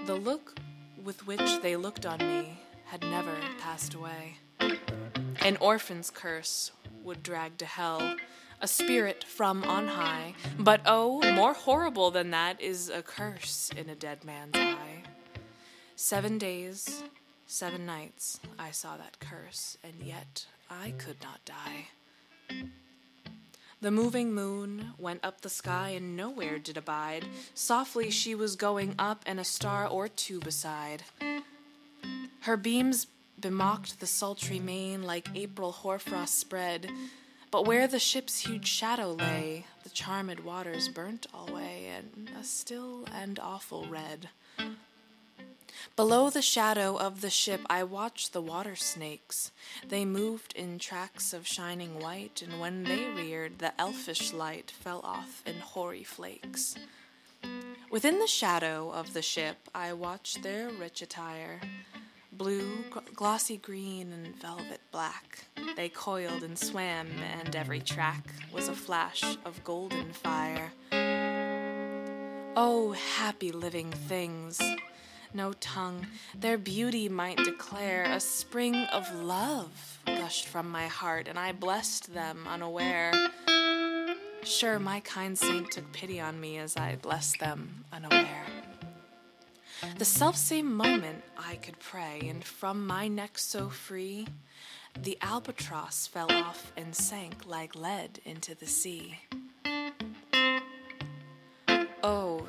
The 0.06 0.14
look 0.14 0.58
with 1.04 1.26
which 1.26 1.60
they 1.60 1.76
looked 1.76 2.06
on 2.06 2.20
me 2.20 2.58
had 2.86 3.02
never 3.02 3.36
passed 3.60 3.92
away. 3.92 4.38
An 5.40 5.58
orphan's 5.58 6.08
curse 6.08 6.72
would 7.04 7.22
drag 7.22 7.58
to 7.58 7.66
hell, 7.66 8.16
a 8.62 8.66
spirit 8.66 9.24
from 9.24 9.62
on 9.64 9.88
high. 9.88 10.34
But 10.58 10.80
oh, 10.86 11.20
more 11.34 11.52
horrible 11.52 12.10
than 12.10 12.30
that 12.30 12.58
is 12.58 12.88
a 12.88 13.02
curse 13.02 13.70
in 13.76 13.90
a 13.90 13.94
dead 13.94 14.24
man's 14.24 14.56
eye. 14.56 15.02
Seven 15.96 16.38
days, 16.38 17.02
seven 17.46 17.84
nights, 17.84 18.40
I 18.58 18.70
saw 18.70 18.96
that 18.96 19.20
curse, 19.20 19.76
and 19.84 19.96
yet 20.02 20.46
I 20.70 20.94
could 20.96 21.18
not 21.22 21.44
die. 21.44 21.88
The 23.86 23.92
moving 23.92 24.34
moon 24.34 24.94
went 24.98 25.24
up 25.24 25.42
the 25.42 25.48
sky 25.48 25.90
and 25.90 26.16
nowhere 26.16 26.58
did 26.58 26.76
abide. 26.76 27.24
Softly 27.54 28.10
she 28.10 28.34
was 28.34 28.56
going 28.56 28.96
up, 28.98 29.22
and 29.26 29.38
a 29.38 29.44
star 29.44 29.86
or 29.86 30.08
two 30.08 30.40
beside. 30.40 31.04
Her 32.40 32.56
beams 32.56 33.06
bemocked 33.40 34.00
the 34.00 34.08
sultry 34.08 34.58
main 34.58 35.04
like 35.04 35.28
April 35.36 35.70
hoarfrost 35.70 36.36
spread. 36.36 36.90
But 37.52 37.64
where 37.64 37.86
the 37.86 38.00
ship's 38.00 38.40
huge 38.40 38.66
shadow 38.66 39.12
lay, 39.12 39.66
the 39.84 39.90
charmed 39.90 40.40
waters 40.40 40.88
burnt 40.88 41.28
alway 41.32 41.88
in 41.96 42.28
a 42.34 42.42
still 42.42 43.04
and 43.14 43.38
awful 43.38 43.86
red. 43.86 44.30
Below 45.94 46.30
the 46.30 46.42
shadow 46.42 46.96
of 46.96 47.20
the 47.20 47.30
ship, 47.30 47.60
I 47.68 47.82
watched 47.84 48.32
the 48.32 48.42
water 48.42 48.76
snakes. 48.76 49.50
They 49.86 50.04
moved 50.04 50.52
in 50.54 50.78
tracks 50.78 51.32
of 51.32 51.46
shining 51.46 52.00
white, 52.00 52.42
and 52.42 52.60
when 52.60 52.84
they 52.84 53.08
reared, 53.08 53.58
the 53.58 53.78
elfish 53.80 54.32
light 54.32 54.70
fell 54.70 55.00
off 55.04 55.42
in 55.46 55.56
hoary 55.56 56.04
flakes. 56.04 56.74
Within 57.90 58.18
the 58.18 58.26
shadow 58.26 58.90
of 58.90 59.12
the 59.12 59.22
ship, 59.22 59.56
I 59.74 59.92
watched 59.92 60.42
their 60.42 60.68
rich 60.70 61.02
attire 61.02 61.60
blue, 62.36 62.84
glossy 63.14 63.56
green, 63.56 64.12
and 64.12 64.36
velvet 64.36 64.80
black. 64.92 65.46
They 65.74 65.88
coiled 65.88 66.42
and 66.42 66.58
swam, 66.58 67.08
and 67.40 67.56
every 67.56 67.80
track 67.80 68.24
was 68.52 68.68
a 68.68 68.74
flash 68.74 69.22
of 69.44 69.62
golden 69.64 70.12
fire. 70.12 70.72
Oh, 72.56 72.94
happy 73.16 73.52
living 73.52 73.90
things! 73.90 74.60
No 75.34 75.52
tongue 75.54 76.06
their 76.34 76.58
beauty 76.58 77.08
might 77.08 77.38
declare. 77.38 78.04
A 78.04 78.20
spring 78.20 78.74
of 78.74 79.12
love 79.14 79.98
gushed 80.06 80.46
from 80.46 80.70
my 80.70 80.86
heart, 80.86 81.28
and 81.28 81.38
I 81.38 81.52
blessed 81.52 82.14
them 82.14 82.46
unaware. 82.48 83.12
Sure, 84.42 84.78
my 84.78 85.00
kind 85.00 85.36
saint 85.36 85.72
took 85.72 85.92
pity 85.92 86.20
on 86.20 86.40
me 86.40 86.58
as 86.58 86.76
I 86.76 86.96
blessed 86.96 87.40
them 87.40 87.84
unaware. 87.92 88.44
The 89.98 90.04
selfsame 90.04 90.72
moment 90.72 91.22
I 91.36 91.56
could 91.56 91.78
pray, 91.78 92.20
and 92.28 92.42
from 92.42 92.86
my 92.86 93.08
neck 93.08 93.38
so 93.38 93.68
free, 93.68 94.26
the 95.02 95.18
albatross 95.20 96.06
fell 96.06 96.30
off 96.32 96.72
and 96.76 96.94
sank 96.94 97.46
like 97.46 97.74
lead 97.74 98.20
into 98.24 98.54
the 98.54 98.66
sea. 98.66 99.18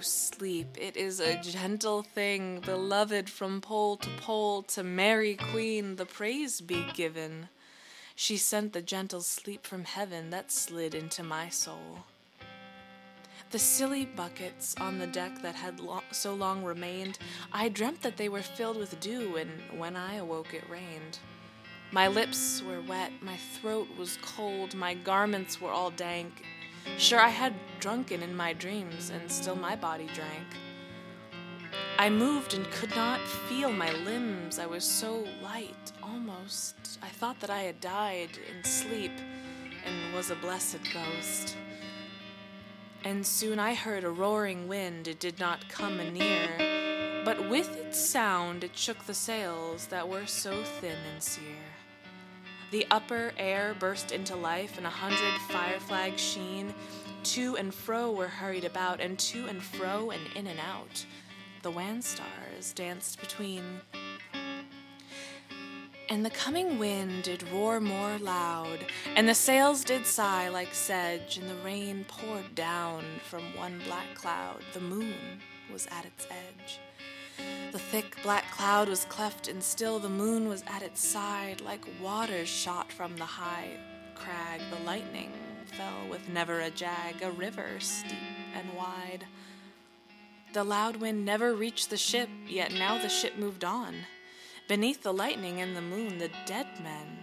Sleep, 0.02 0.78
it 0.80 0.96
is 0.96 1.20
a 1.20 1.42
gentle 1.42 2.04
thing, 2.04 2.60
beloved 2.60 3.30
from 3.30 3.62
pole 3.62 3.98
to 3.98 4.10
pole, 4.22 4.64
to 4.64 4.84
Mary 4.84 5.36
Queen 5.36 5.96
the 5.96 6.06
praise 6.06 6.62
be 6.62 6.86
given. 6.94 7.50
She 8.16 8.38
sent 8.38 8.74
the 8.74 8.82
gentle 8.82 9.22
sleep 9.22 9.66
from 9.66 9.86
heaven 9.86 10.30
that 10.32 10.52
slid 10.52 10.96
into 10.96 11.24
my 11.24 11.50
soul. 11.50 12.06
The 13.52 13.60
silly 13.60 14.06
buckets 14.06 14.76
on 14.80 15.00
the 15.00 15.08
deck 15.08 15.42
that 15.42 15.56
had 15.56 15.80
so 16.12 16.34
long 16.34 16.64
remained, 16.64 17.20
I 17.54 17.70
dreamt 17.70 18.02
that 18.02 18.18
they 18.18 18.30
were 18.30 18.42
filled 18.42 18.78
with 18.78 19.00
dew, 19.00 19.38
and 19.38 19.80
when 19.80 19.96
I 19.96 20.16
awoke 20.16 20.54
it 20.54 20.70
rained. 20.70 21.20
My 21.92 22.08
lips 22.08 22.62
were 22.62 22.82
wet, 22.82 23.12
my 23.22 23.38
throat 23.38 23.88
was 23.98 24.18
cold, 24.22 24.76
my 24.76 24.94
garments 24.94 25.62
were 25.62 25.72
all 25.72 25.92
dank, 25.92 26.44
Sure, 26.98 27.20
I 27.20 27.30
had 27.30 27.54
drunken 27.88 28.22
in 28.22 28.36
my 28.36 28.52
dreams, 28.52 29.12
and 29.12 29.32
still 29.32 29.56
my 29.56 29.74
body 29.74 30.10
drank. 30.14 30.48
I 31.98 32.10
moved 32.10 32.54
and 32.54 32.70
could 32.70 32.94
not 32.98 33.22
feel 33.48 33.72
my 33.72 33.94
limbs. 34.04 34.60
I 34.60 34.66
was 34.66 34.84
so 34.84 35.26
light, 35.42 35.94
almost. 36.04 37.00
I 37.02 37.08
thought 37.08 37.40
that 37.40 37.50
I 37.50 37.62
had 37.62 37.80
died 37.80 38.32
in 38.52 38.62
sleep 38.66 39.14
and 39.86 40.14
was 40.14 40.32
a 40.32 40.36
blessed 40.36 40.82
ghost. 40.94 41.56
And 43.06 43.26
soon 43.26 43.58
I 43.58 43.74
heard 43.74 44.04
a 44.04 44.10
roaring 44.10 44.68
wind, 44.68 45.08
it 45.08 45.22
did 45.22 45.40
not 45.40 45.70
come 45.70 46.02
anear, 46.02 47.24
but 47.24 47.50
with 47.50 47.74
its 47.78 47.98
sound 47.98 48.66
it 48.66 48.76
shook 48.76 49.06
the 49.06 49.14
sails 49.14 49.88
that 49.88 50.10
were 50.10 50.26
so 50.26 50.62
thin 50.82 50.98
and 51.14 51.24
sere. 51.24 51.72
The 52.72 52.86
upper 52.92 53.32
air 53.38 53.78
burst 53.80 54.12
into 54.12 54.36
life, 54.36 54.78
and 54.78 54.86
a 54.86 54.90
hundred 54.90 55.40
fire 55.48 55.80
flags 55.80 56.22
sheen. 56.22 56.74
To 57.34 57.58
and 57.58 57.74
fro 57.74 58.10
were 58.10 58.30
hurried 58.30 58.64
about, 58.64 59.02
and 59.02 59.20
to 59.20 59.48
and 59.48 59.62
fro 59.62 60.12
and 60.12 60.22
in 60.38 60.48
and 60.48 60.62
out. 60.62 61.06
The 61.62 61.70
wan 61.70 62.02
stars 62.02 62.72
danced 62.74 63.20
between. 63.20 63.82
And 66.08 66.26
the 66.26 66.30
coming 66.30 66.80
wind 66.80 67.24
did 67.24 67.44
roar 67.52 67.82
more 67.82 68.18
loud, 68.18 68.80
and 69.14 69.28
the 69.28 69.36
sails 69.36 69.84
did 69.84 70.06
sigh 70.06 70.48
like 70.48 70.74
sedge, 70.74 71.38
and 71.38 71.50
the 71.50 71.62
rain 71.66 72.06
poured 72.08 72.56
down 72.56 73.04
from 73.30 73.44
one 73.58 73.82
black 73.86 74.16
cloud. 74.16 74.62
The 74.74 74.80
moon 74.80 75.42
was 75.70 75.86
at 75.88 76.06
its 76.06 76.28
edge. 76.32 76.80
The 77.74 77.80
thick 77.80 78.16
black 78.24 78.50
cloud 78.52 78.88
was 78.88 79.04
cleft, 79.04 79.50
and 79.50 79.62
still 79.62 80.00
the 80.00 80.08
moon 80.08 80.48
was 80.48 80.64
at 80.66 80.82
its 80.82 81.06
side, 81.06 81.60
like 81.60 81.84
waters 82.02 82.48
shot 82.48 82.90
from 82.90 83.18
the 83.18 83.26
high 83.26 83.78
crag. 84.16 84.62
The 84.72 84.86
lightning 84.86 85.34
fell 85.78 86.10
with 86.10 86.28
never 86.28 86.60
a 86.60 86.72
jag, 86.72 87.22
a 87.22 87.30
river 87.30 87.80
steep 87.80 88.18
and 88.56 88.74
wide. 88.74 89.26
The 90.54 90.64
loud 90.64 90.96
wind 90.96 91.24
never 91.24 91.54
reached 91.54 91.92
the 91.92 91.98
ship, 91.98 92.30
yet 92.48 92.74
now 92.74 93.00
the 93.00 93.10
ship 93.10 93.38
moved 93.38 93.64
on. 93.64 93.94
Beneath 94.68 95.04
the 95.04 95.14
lightning 95.14 95.62
and 95.62 95.76
the 95.76 95.82
moon, 95.82 96.18
the 96.18 96.32
dead 96.48 96.66
men 96.82 97.20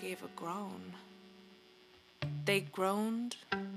gave 0.00 0.22
a 0.22 0.28
groan. 0.34 0.94
They 2.46 2.60
groaned, 2.60 3.36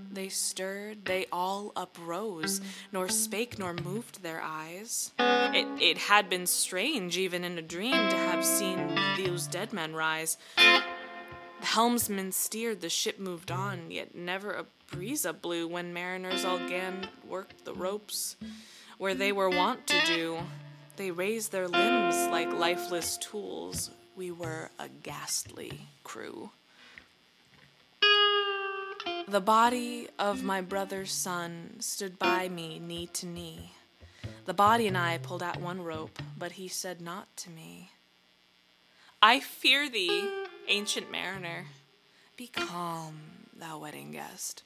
they 0.10 0.30
stirred, 0.30 1.03
they 1.03 1.25
all 1.32 1.74
uprose, 1.75 2.62
nor 2.93 3.10
spake 3.10 3.60
nor 3.60 3.74
moved 3.74 4.24
their 4.24 4.41
eyes. 4.41 5.12
It, 5.19 5.67
it 5.82 5.98
had 5.98 6.30
been 6.30 6.48
strange, 6.48 7.17
even 7.17 7.43
in 7.43 7.58
a 7.58 7.62
dream, 7.62 7.91
to 7.91 8.15
have 8.15 8.45
seen 8.45 8.95
those 9.17 9.48
dead 9.48 9.74
men 9.74 9.93
rise. 9.93 10.38
Helmsman 11.63 12.32
steered, 12.32 12.82
the 12.82 12.89
ship 12.89 13.19
moved 13.19 13.52
on, 13.52 13.89
yet 13.89 14.13
never 14.13 14.52
a 14.52 14.65
breeze 14.91 15.26
blew 15.41 15.67
when 15.67 15.93
mariners 15.93 16.45
all 16.45 16.60
gan 16.60 17.08
worked 17.28 17.65
the 17.65 17.73
ropes 17.73 18.36
where 18.97 19.15
they 19.15 19.32
were 19.32 19.49
wont 19.49 19.88
to 19.88 19.99
do. 20.06 20.38
They 20.97 21.10
raised 21.10 21.52
their 21.52 21.67
limbs 21.67 22.15
like 22.28 22.52
lifeless 22.54 23.17
tools. 23.17 23.89
We 24.15 24.32
were 24.32 24.69
a 24.78 24.88
ghastly 24.89 25.88
crew. 26.04 26.52
The 29.28 29.41
body 29.41 30.10
of 30.19 30.43
my 30.43 30.62
brother's 30.62 31.12
son 31.12 31.78
stood 31.80 32.19
by 32.19 32.49
me 32.49 32.80
knee 32.80 33.08
to 33.13 33.26
knee. 33.26 33.71
The 34.45 34.54
body 34.54 34.88
and 34.88 34.97
I 34.97 35.17
pulled 35.17 35.41
at 35.41 35.62
one 35.62 35.82
rope, 35.82 36.21
but 36.38 36.54
he 36.54 36.67
said 36.67 37.02
not 37.02 37.36
to 37.38 37.49
me. 37.49 37.91
I 39.21 39.39
fear 39.39 39.89
thee, 39.89 40.30
ancient 40.67 41.12
mariner. 41.12 41.65
Be 42.38 42.47
calm, 42.47 43.19
thou 43.56 43.78
wedding 43.80 44.12
guest. 44.12 44.63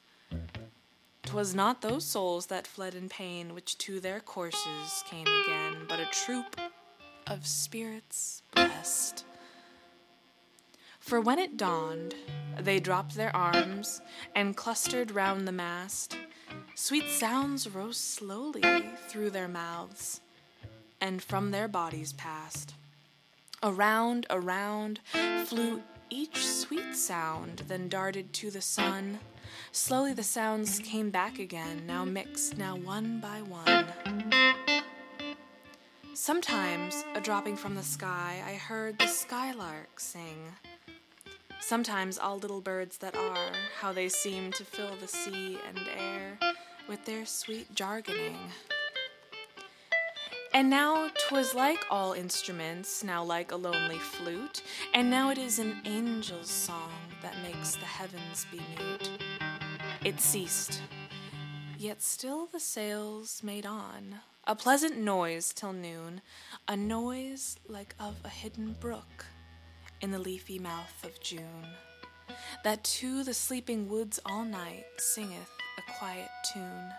'Twas 1.23 1.53
not 1.53 1.81
those 1.81 2.05
souls 2.05 2.45
that 2.45 2.65
fled 2.65 2.95
in 2.95 3.09
pain 3.09 3.53
which 3.53 3.77
to 3.77 3.99
their 3.99 4.21
courses 4.21 5.03
came 5.09 5.27
again, 5.27 5.85
but 5.89 5.99
a 5.99 6.05
troop 6.05 6.59
of 7.27 7.45
spirits 7.45 8.41
blessed. 8.53 9.25
For 10.99 11.19
when 11.19 11.39
it 11.39 11.57
dawned, 11.57 12.15
they 12.59 12.79
dropped 12.79 13.15
their 13.15 13.35
arms 13.35 14.01
and 14.35 14.55
clustered 14.55 15.11
round 15.11 15.47
the 15.47 15.51
mast. 15.51 16.17
Sweet 16.75 17.09
sounds 17.09 17.69
rose 17.69 17.97
slowly 17.97 18.61
through 19.07 19.31
their 19.31 19.47
mouths 19.47 20.21
and 21.01 21.21
from 21.21 21.51
their 21.51 21.67
bodies 21.67 22.13
passed. 22.13 22.73
Around, 23.63 24.27
around 24.29 24.99
flew 25.45 25.81
each 26.11 26.45
sweet 26.45 26.95
sound, 26.95 27.63
then 27.67 27.89
darted 27.89 28.31
to 28.33 28.51
the 28.51 28.61
sun. 28.61 29.19
Slowly 29.71 30.13
the 30.13 30.23
sounds 30.23 30.79
came 30.79 31.09
back 31.09 31.39
again, 31.39 31.83
now 31.87 32.05
mixed, 32.05 32.57
now 32.57 32.75
one 32.75 33.19
by 33.19 33.41
one. 33.41 33.87
Sometimes, 36.13 37.03
a 37.15 37.21
dropping 37.21 37.55
from 37.55 37.73
the 37.73 37.83
sky, 37.83 38.43
I 38.45 38.53
heard 38.53 38.99
the 38.99 39.07
skylark 39.07 39.99
sing. 39.99 40.53
Sometimes 41.59 42.19
all 42.19 42.37
little 42.37 42.61
birds 42.61 42.99
that 42.99 43.15
are, 43.15 43.51
how 43.79 43.91
they 43.91 44.07
seem 44.07 44.51
to 44.53 44.63
fill 44.63 44.95
the 44.99 45.07
sea 45.07 45.57
and 45.67 45.79
air 45.97 46.37
with 46.87 47.03
their 47.05 47.25
sweet 47.25 47.73
jargoning. 47.73 48.37
And 50.53 50.69
now 50.69 51.09
'twas 51.09 51.53
like 51.53 51.85
all 51.91 52.13
instruments, 52.13 53.03
now 53.03 53.23
like 53.23 53.51
a 53.51 53.55
lonely 53.55 53.99
flute, 53.99 54.63
and 54.93 55.09
now 55.09 55.29
it 55.29 55.37
is 55.37 55.59
an 55.59 55.81
angel's 55.85 56.49
song 56.49 56.91
that 57.21 57.35
makes 57.43 57.75
the 57.75 57.85
heavens 57.85 58.45
be 58.51 58.59
mute. 58.77 59.09
It 60.03 60.19
ceased, 60.19 60.81
yet 61.77 62.01
still 62.01 62.47
the 62.47 62.59
sails 62.59 63.43
made 63.43 63.65
on, 63.65 64.21
a 64.45 64.55
pleasant 64.55 64.97
noise 64.97 65.53
till 65.53 65.73
noon, 65.73 66.21
a 66.67 66.75
noise 66.75 67.57
like 67.67 67.93
of 67.99 68.15
a 68.23 68.29
hidden 68.29 68.75
brook 68.79 69.25
in 70.01 70.11
the 70.11 70.19
leafy 70.19 70.59
mouth 70.59 71.03
of 71.03 71.19
June, 71.19 71.67
that 72.63 72.83
to 72.83 73.23
the 73.23 73.33
sleeping 73.33 73.89
woods 73.89 74.19
all 74.25 74.45
night 74.45 74.85
singeth 74.97 75.51
a 75.77 75.99
quiet 75.99 76.29
tune. 76.53 76.91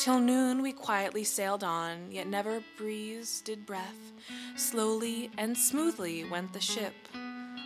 Till 0.00 0.18
noon 0.18 0.62
we 0.62 0.72
quietly 0.72 1.24
sailed 1.24 1.62
on, 1.62 2.10
yet 2.10 2.26
never 2.26 2.62
breeze 2.78 3.42
did 3.42 3.66
breath. 3.66 4.12
Slowly 4.56 5.30
and 5.36 5.54
smoothly 5.54 6.24
went 6.24 6.54
the 6.54 6.60
ship, 6.60 6.94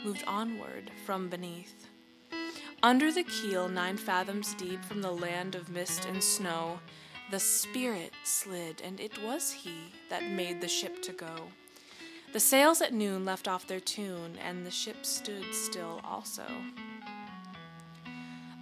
moved 0.04 0.24
onward 0.26 0.90
from 1.06 1.28
beneath. 1.28 1.86
Under 2.82 3.12
the 3.12 3.22
keel, 3.22 3.68
nine 3.68 3.96
fathoms 3.96 4.52
deep 4.54 4.84
from 4.84 5.00
the 5.00 5.12
land 5.12 5.54
of 5.54 5.68
mist 5.68 6.06
and 6.06 6.20
snow, 6.20 6.80
the 7.30 7.38
Spirit 7.38 8.10
slid, 8.24 8.80
and 8.82 8.98
it 8.98 9.22
was 9.22 9.52
He 9.52 9.92
that 10.10 10.28
made 10.28 10.60
the 10.60 10.66
ship 10.66 11.02
to 11.02 11.12
go. 11.12 11.52
The 12.32 12.40
sails 12.40 12.82
at 12.82 12.92
noon 12.92 13.24
left 13.24 13.46
off 13.46 13.68
their 13.68 13.78
tune, 13.78 14.38
and 14.44 14.66
the 14.66 14.72
ship 14.72 15.06
stood 15.06 15.54
still 15.54 16.00
also. 16.02 16.46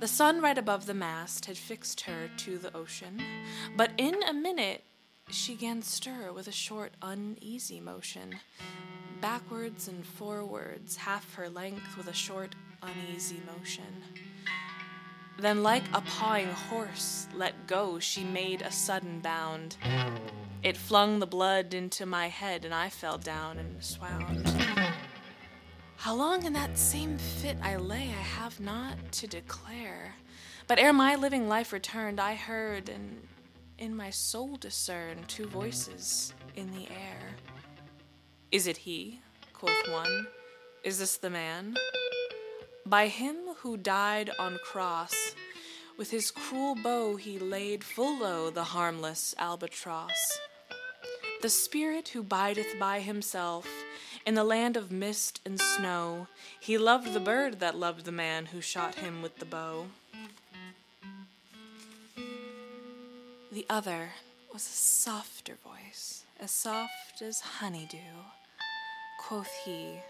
The 0.02 0.08
sun 0.08 0.40
right 0.40 0.58
above 0.58 0.86
the 0.86 0.94
mast 0.94 1.46
had 1.46 1.56
fixed 1.56 2.00
her 2.00 2.28
to 2.38 2.58
the 2.58 2.76
ocean, 2.76 3.22
but 3.76 3.92
in 3.96 4.20
a 4.24 4.32
minute 4.32 4.82
she 5.30 5.54
gan 5.54 5.80
stir 5.80 6.32
with 6.32 6.48
a 6.48 6.50
short, 6.50 6.94
uneasy 7.00 7.78
motion, 7.78 8.40
backwards 9.20 9.86
and 9.86 10.04
forwards, 10.04 10.96
half 10.96 11.32
her 11.34 11.48
length 11.48 11.96
with 11.96 12.08
a 12.08 12.12
short, 12.12 12.56
uneasy 12.82 13.40
motion. 13.46 14.02
Then, 15.38 15.62
like 15.62 15.84
a 15.94 16.00
pawing 16.00 16.50
horse 16.50 17.28
let 17.32 17.68
go, 17.68 18.00
she 18.00 18.24
made 18.24 18.62
a 18.62 18.72
sudden 18.72 19.20
bound. 19.20 19.76
It 20.64 20.76
flung 20.76 21.20
the 21.20 21.28
blood 21.28 21.74
into 21.74 22.06
my 22.06 22.26
head, 22.26 22.64
and 22.64 22.74
I 22.74 22.88
fell 22.88 23.18
down 23.18 23.56
and 23.56 23.80
swound. 23.80 24.71
How 26.02 26.16
long 26.16 26.44
in 26.44 26.52
that 26.54 26.76
same 26.76 27.16
fit 27.16 27.56
I 27.62 27.76
lay, 27.76 28.08
I 28.08 28.22
have 28.40 28.58
not 28.58 28.96
to 29.12 29.28
declare. 29.28 30.16
But 30.66 30.80
ere 30.80 30.92
my 30.92 31.14
living 31.14 31.48
life 31.48 31.72
returned, 31.72 32.18
I 32.18 32.34
heard 32.34 32.88
and 32.88 33.28
in 33.78 33.94
my 33.94 34.10
soul 34.10 34.56
discerned 34.56 35.28
two 35.28 35.46
voices 35.46 36.34
in 36.56 36.72
the 36.72 36.88
air. 36.90 37.36
Is 38.50 38.66
it 38.66 38.78
he? 38.78 39.20
quoth 39.52 39.88
one. 39.92 40.26
Is 40.82 40.98
this 40.98 41.18
the 41.18 41.30
man? 41.30 41.76
By 42.84 43.06
him 43.06 43.36
who 43.58 43.76
died 43.76 44.32
on 44.40 44.58
cross, 44.64 45.14
with 45.96 46.10
his 46.10 46.32
cruel 46.32 46.74
bow 46.74 47.14
he 47.14 47.38
laid 47.38 47.84
full 47.84 48.18
low 48.18 48.50
the 48.50 48.64
harmless 48.64 49.36
albatross. 49.38 50.40
The 51.42 51.48
spirit 51.48 52.08
who 52.08 52.24
bideth 52.24 52.76
by 52.80 52.98
himself 52.98 53.68
in 54.24 54.34
the 54.34 54.44
land 54.44 54.76
of 54.76 54.92
mist 54.92 55.40
and 55.44 55.60
snow, 55.60 56.28
he 56.60 56.78
loved 56.78 57.12
the 57.12 57.20
bird 57.20 57.60
that 57.60 57.76
loved 57.76 58.04
the 58.04 58.12
man 58.12 58.46
who 58.46 58.60
shot 58.60 58.96
him 58.96 59.22
with 59.22 59.38
the 59.38 59.44
bow. 59.44 59.86
The 63.50 63.66
other 63.68 64.10
was 64.52 64.62
a 64.62 64.70
softer 64.70 65.56
voice, 65.64 66.24
as 66.40 66.50
soft 66.50 67.20
as 67.20 67.40
honeydew. 67.40 67.98
Quoth 69.20 69.52
he, 69.64 70.00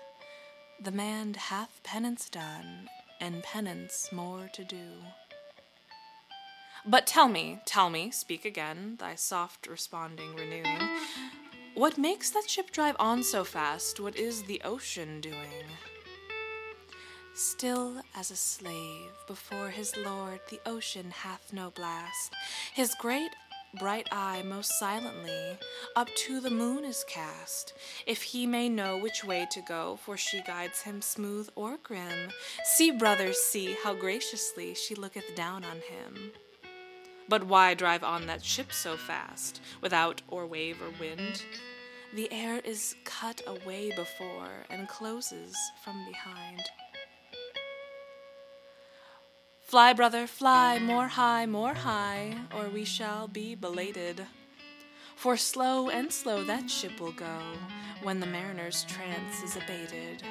The 0.81 0.93
man 0.93 1.35
hath 1.35 1.81
penance 1.83 2.29
done, 2.29 2.89
and 3.21 3.43
penance 3.43 4.11
more 4.13 4.51
to 4.53 4.65
do. 4.65 5.05
But 6.85 7.07
tell 7.07 7.29
me, 7.29 7.61
tell 7.65 7.91
me, 7.91 8.11
speak 8.11 8.45
again, 8.45 8.97
thy 8.99 9.15
soft 9.15 9.67
responding 9.67 10.35
renewing. 10.35 10.89
What 11.75 11.97
makes 11.97 12.29
that 12.31 12.51
ship 12.51 12.71
drive 12.71 12.97
on 12.99 13.23
so 13.23 13.45
fast? 13.45 13.99
What 13.99 14.15
is 14.15 14.43
the 14.43 14.61
ocean 14.63 15.23
doing? 15.23 15.65
Still 17.35 18.03
as 18.15 18.31
a 18.31 18.37
slave 18.37 19.11
before 19.27 19.71
his 19.71 19.97
lord, 19.97 20.41
the 20.51 20.61
ocean 20.67 21.11
hath 21.11 21.51
no 21.51 21.71
blast. 21.71 22.35
His 22.75 22.95
great 23.01 23.31
bright 23.81 24.07
eye 24.13 24.43
most 24.45 24.79
silently 24.79 25.57
up 25.97 26.09
to 26.15 26.41
the 26.41 26.51
moon 26.51 26.85
is 26.85 27.07
cast, 27.09 27.73
if 28.07 28.23
he 28.23 28.47
may 28.47 28.69
know 28.69 28.99
which 28.99 29.25
way 29.25 29.47
to 29.51 29.63
go, 29.63 29.99
for 30.05 30.19
she 30.19 30.43
guides 30.43 30.83
him 30.83 31.01
smooth 31.01 31.49
or 31.55 31.79
grim. 31.83 32.31
See, 32.65 32.91
brothers, 32.91 33.39
see 33.39 33.77
how 33.83 33.95
graciously 33.95 34.75
she 34.75 34.95
looketh 34.95 35.35
down 35.35 35.65
on 35.65 35.77
him. 35.77 36.33
But 37.33 37.45
why 37.45 37.73
drive 37.73 38.05
on 38.05 38.27
that 38.27 38.45
ship 38.45 38.75
so 38.75 38.99
fast, 38.99 39.63
without 39.81 40.21
or 40.29 40.47
wave 40.47 40.83
or 40.83 40.91
wind? 41.01 41.43
The 42.13 42.31
air 42.31 42.61
is 42.63 42.95
cut 43.05 43.41
away 43.47 43.91
before 43.97 44.67
and 44.69 44.87
closes 44.87 45.57
from 45.83 46.05
behind. 46.05 46.61
Fly, 49.63 49.95
brother, 49.95 50.27
fly, 50.27 50.79
more 50.79 51.09
high, 51.09 51.47
more 51.47 51.73
high, 51.73 52.37
or 52.55 52.69
we 52.69 52.85
shall 52.85 53.29
be 53.29 53.55
belated. 53.55 54.27
For 55.17 55.39
slow 55.39 55.89
and 55.89 56.13
slow 56.13 56.45
that 56.45 56.69
ship 56.69 57.01
will 57.01 57.13
go 57.13 57.39
when 58.03 58.21
the 58.21 58.27
mariner's 58.27 58.85
trance 58.85 59.43
is 59.43 59.57
abated. 59.57 60.23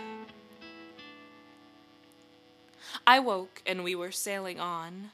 I 3.08 3.18
woke, 3.18 3.64
and 3.66 3.84
we 3.84 3.96
were 3.96 4.12
sailing 4.12 4.60
on, 4.60 5.10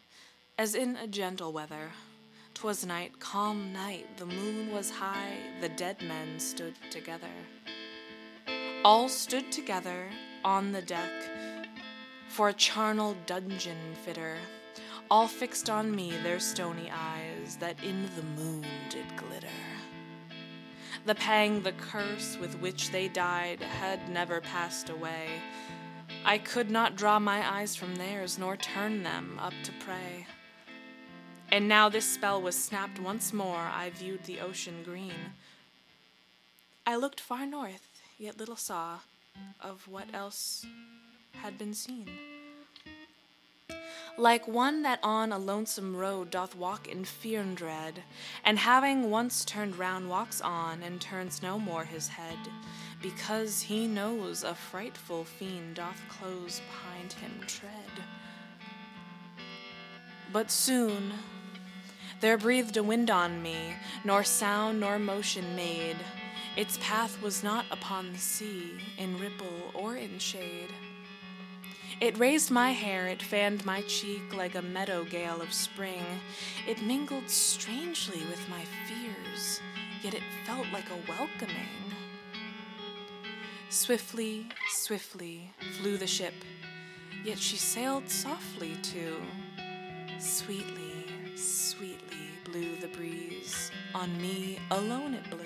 as 0.57 0.73
in 0.73 0.95
a 0.95 1.07
gentle 1.07 1.53
weather. 1.53 1.91
'Twas 2.55 2.83
night, 2.83 3.19
calm 3.19 3.71
night, 3.71 4.17
the 4.17 4.25
moon 4.25 4.71
was 4.71 4.89
high, 4.89 5.37
the 5.61 5.69
dead 5.69 6.01
men 6.01 6.39
stood 6.39 6.73
together. 6.89 7.35
All 8.83 9.07
stood 9.07 9.51
together 9.51 10.09
on 10.43 10.71
the 10.71 10.81
deck 10.81 11.11
for 12.29 12.49
a 12.49 12.53
charnel 12.53 13.15
dungeon 13.27 13.77
fitter, 14.03 14.37
all 15.11 15.27
fixed 15.27 15.69
on 15.69 15.95
me 15.95 16.11
their 16.23 16.39
stony 16.39 16.89
eyes 16.91 17.57
that 17.57 17.81
in 17.83 18.09
the 18.15 18.23
moon 18.41 18.65
did 18.89 19.05
glitter. 19.15 19.47
The 21.05 21.15
pang, 21.15 21.61
the 21.61 21.73
curse 21.73 22.35
with 22.41 22.59
which 22.59 22.89
they 22.89 23.07
died 23.07 23.61
had 23.61 24.09
never 24.09 24.41
passed 24.41 24.89
away. 24.89 25.29
I 26.25 26.39
could 26.39 26.71
not 26.71 26.95
draw 26.95 27.19
my 27.19 27.47
eyes 27.47 27.75
from 27.75 27.95
theirs, 27.95 28.39
nor 28.39 28.57
turn 28.57 29.03
them 29.03 29.39
up 29.39 29.53
to 29.63 29.71
pray. 29.79 30.25
And 31.49 31.67
now 31.67 31.89
this 31.89 32.05
spell 32.05 32.41
was 32.41 32.55
snapped 32.55 32.99
once 32.99 33.31
more, 33.31 33.55
I 33.55 33.89
viewed 33.89 34.23
the 34.25 34.41
ocean 34.41 34.83
green. 34.83 35.33
I 36.85 36.95
looked 36.97 37.19
far 37.19 37.45
north, 37.45 38.01
yet 38.17 38.37
little 38.37 38.57
saw 38.57 38.99
of 39.61 39.87
what 39.87 40.13
else 40.13 40.65
had 41.41 41.57
been 41.57 41.73
seen. 41.73 42.09
Like 44.17 44.47
one 44.47 44.81
that 44.81 44.99
on 45.03 45.31
a 45.31 45.37
lonesome 45.37 45.95
road 45.95 46.31
doth 46.31 46.55
walk 46.55 46.87
in 46.87 47.05
fear 47.05 47.41
and 47.41 47.55
dread, 47.55 48.01
and 48.43 48.57
having 48.57 49.11
once 49.11 49.45
turned 49.45 49.77
round 49.77 50.09
walks 50.09 50.41
on, 50.41 50.81
and 50.81 50.99
turns 50.99 51.43
no 51.43 51.59
more 51.59 51.85
his 51.85 52.07
head, 52.07 52.37
because 53.01 53.61
he 53.61 53.87
knows 53.87 54.43
a 54.43 54.55
frightful 54.55 55.23
fiend 55.23 55.75
doth 55.75 56.01
close 56.09 56.61
behind 56.61 57.13
him 57.13 57.31
tread. 57.45 58.03
But 60.33 60.49
soon 60.49 61.13
there 62.19 62.37
breathed 62.37 62.77
a 62.77 62.83
wind 62.83 63.09
on 63.09 63.41
me, 63.41 63.73
nor 64.03 64.23
sound 64.23 64.79
nor 64.79 64.97
motion 64.97 65.55
made. 65.55 65.97
Its 66.55 66.77
path 66.81 67.21
was 67.21 67.43
not 67.43 67.65
upon 67.69 68.11
the 68.11 68.17
sea, 68.17 68.71
in 68.97 69.19
ripple 69.19 69.71
or 69.73 69.95
in 69.95 70.17
shade. 70.17 70.73
It 71.99 72.17
raised 72.17 72.51
my 72.51 72.71
hair, 72.71 73.07
it 73.07 73.21
fanned 73.21 73.65
my 73.65 73.81
cheek 73.81 74.35
like 74.35 74.55
a 74.55 74.61
meadow 74.61 75.03
gale 75.03 75.41
of 75.41 75.53
spring. 75.53 76.03
It 76.67 76.81
mingled 76.81 77.29
strangely 77.29 78.21
with 78.29 78.49
my 78.49 78.63
fears, 78.87 79.61
yet 80.01 80.13
it 80.13 80.23
felt 80.45 80.67
like 80.73 80.89
a 80.89 81.11
welcoming. 81.11 81.93
Swiftly, 83.69 84.47
swiftly 84.69 85.51
flew 85.77 85.97
the 85.97 86.07
ship, 86.07 86.33
yet 87.23 87.37
she 87.37 87.57
sailed 87.57 88.09
softly 88.09 88.75
too, 88.81 89.17
sweetly 90.19 90.87
Sweetly 91.37 92.06
blew 92.57 92.75
the 92.77 92.87
breeze, 92.87 93.71
on 93.93 94.19
me 94.19 94.57
alone 94.71 95.13
it 95.13 95.29
blew. 95.29 95.45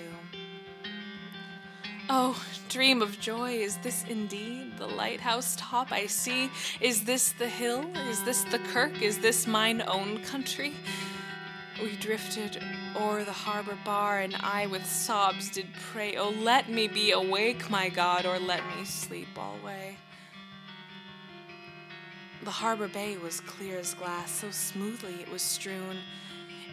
Oh, 2.08 2.42
dream 2.68 3.02
of 3.02 3.20
joy, 3.20 3.52
is 3.52 3.76
this 3.78 4.04
indeed 4.08 4.78
the 4.78 4.86
lighthouse 4.86 5.54
top 5.58 5.92
I 5.92 6.06
see? 6.06 6.50
Is 6.80 7.04
this 7.04 7.32
the 7.32 7.48
hill? 7.48 7.84
Is 8.08 8.22
this 8.24 8.44
the 8.44 8.58
kirk? 8.58 9.02
Is 9.02 9.18
this 9.18 9.46
mine 9.46 9.82
own 9.86 10.22
country? 10.24 10.72
We 11.82 11.96
drifted 11.96 12.62
o'er 12.96 13.24
the 13.24 13.32
harbor 13.32 13.78
bar, 13.84 14.20
and 14.20 14.34
I 14.40 14.66
with 14.66 14.86
sobs 14.86 15.50
did 15.50 15.66
pray, 15.92 16.16
Oh, 16.16 16.30
let 16.30 16.70
me 16.70 16.88
be 16.88 17.12
awake, 17.12 17.68
my 17.68 17.88
God, 17.88 18.24
or 18.24 18.38
let 18.38 18.62
me 18.76 18.84
sleep 18.84 19.28
alway. 19.36 19.96
The 22.44 22.50
harbor 22.50 22.88
bay 22.88 23.16
was 23.18 23.40
clear 23.40 23.78
as 23.78 23.94
glass, 23.94 24.30
so 24.30 24.50
smoothly 24.50 25.14
it 25.20 25.30
was 25.30 25.42
strewn, 25.42 25.98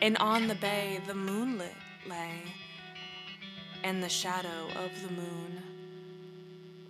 and 0.01 0.17
on 0.17 0.47
the 0.47 0.55
bay 0.55 0.99
the 1.07 1.13
moonlit 1.13 1.75
lay, 2.07 2.41
and 3.83 4.01
the 4.01 4.09
shadow 4.09 4.67
of 4.83 4.91
the 5.01 5.13
moon. 5.13 5.61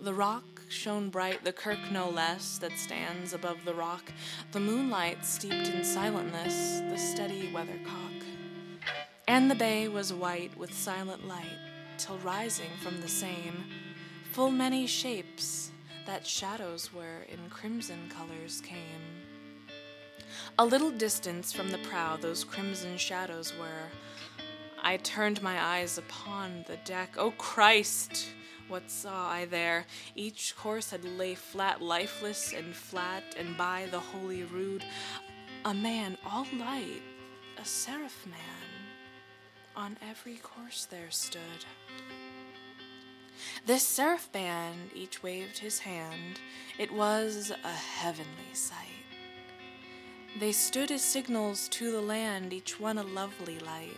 The 0.00 0.14
rock 0.14 0.44
shone 0.68 1.10
bright, 1.10 1.44
the 1.44 1.52
kirk 1.52 1.78
no 1.90 2.08
less, 2.08 2.58
that 2.58 2.78
stands 2.78 3.32
above 3.32 3.64
the 3.64 3.74
rock, 3.74 4.12
the 4.52 4.60
moonlight 4.60 5.24
steeped 5.24 5.68
in 5.68 5.84
silentness, 5.84 6.80
the 6.90 6.96
steady 6.96 7.50
weathercock. 7.52 8.24
And 9.28 9.50
the 9.50 9.54
bay 9.54 9.88
was 9.88 10.12
white 10.12 10.56
with 10.56 10.72
silent 10.72 11.26
light, 11.26 11.58
till 11.98 12.18
rising 12.18 12.70
from 12.82 13.00
the 13.00 13.08
same, 13.08 13.64
full 14.32 14.50
many 14.50 14.86
shapes 14.86 15.70
that 16.06 16.26
shadows 16.26 16.92
were 16.92 17.26
in 17.28 17.50
crimson 17.50 18.08
colors 18.08 18.62
came. 18.62 19.09
A 20.58 20.64
little 20.64 20.90
distance 20.90 21.52
from 21.52 21.70
the 21.70 21.78
prow, 21.78 22.16
those 22.16 22.44
crimson 22.44 22.96
shadows 22.96 23.52
were. 23.58 23.88
I 24.82 24.96
turned 24.98 25.42
my 25.42 25.62
eyes 25.62 25.98
upon 25.98 26.64
the 26.66 26.76
deck. 26.78 27.16
O 27.16 27.26
oh 27.26 27.30
Christ! 27.32 28.26
What 28.68 28.90
saw 28.90 29.28
I 29.28 29.46
there? 29.46 29.84
Each 30.14 30.54
corse 30.56 30.90
had 30.90 31.04
lay 31.04 31.34
flat, 31.34 31.82
lifeless 31.82 32.52
and 32.52 32.74
flat, 32.74 33.24
and 33.36 33.56
by 33.56 33.86
the 33.90 33.98
holy 33.98 34.44
rood, 34.44 34.84
a 35.64 35.74
man 35.74 36.16
all 36.24 36.46
light, 36.56 37.02
a 37.58 37.64
seraph 37.64 38.24
man, 38.26 38.36
on 39.74 39.96
every 40.08 40.36
corse 40.36 40.86
there 40.86 41.10
stood. 41.10 41.64
This 43.66 43.82
seraph 43.82 44.30
band 44.30 44.90
each 44.94 45.22
waved 45.22 45.58
his 45.58 45.80
hand. 45.80 46.40
It 46.78 46.92
was 46.92 47.50
a 47.50 47.68
heavenly 47.68 48.54
sight. 48.54 49.09
They 50.38 50.52
stood 50.52 50.90
as 50.90 51.02
signals 51.02 51.68
to 51.70 51.90
the 51.90 52.00
land, 52.00 52.52
each 52.52 52.78
one 52.78 52.98
a 52.98 53.02
lovely 53.02 53.58
light. 53.58 53.96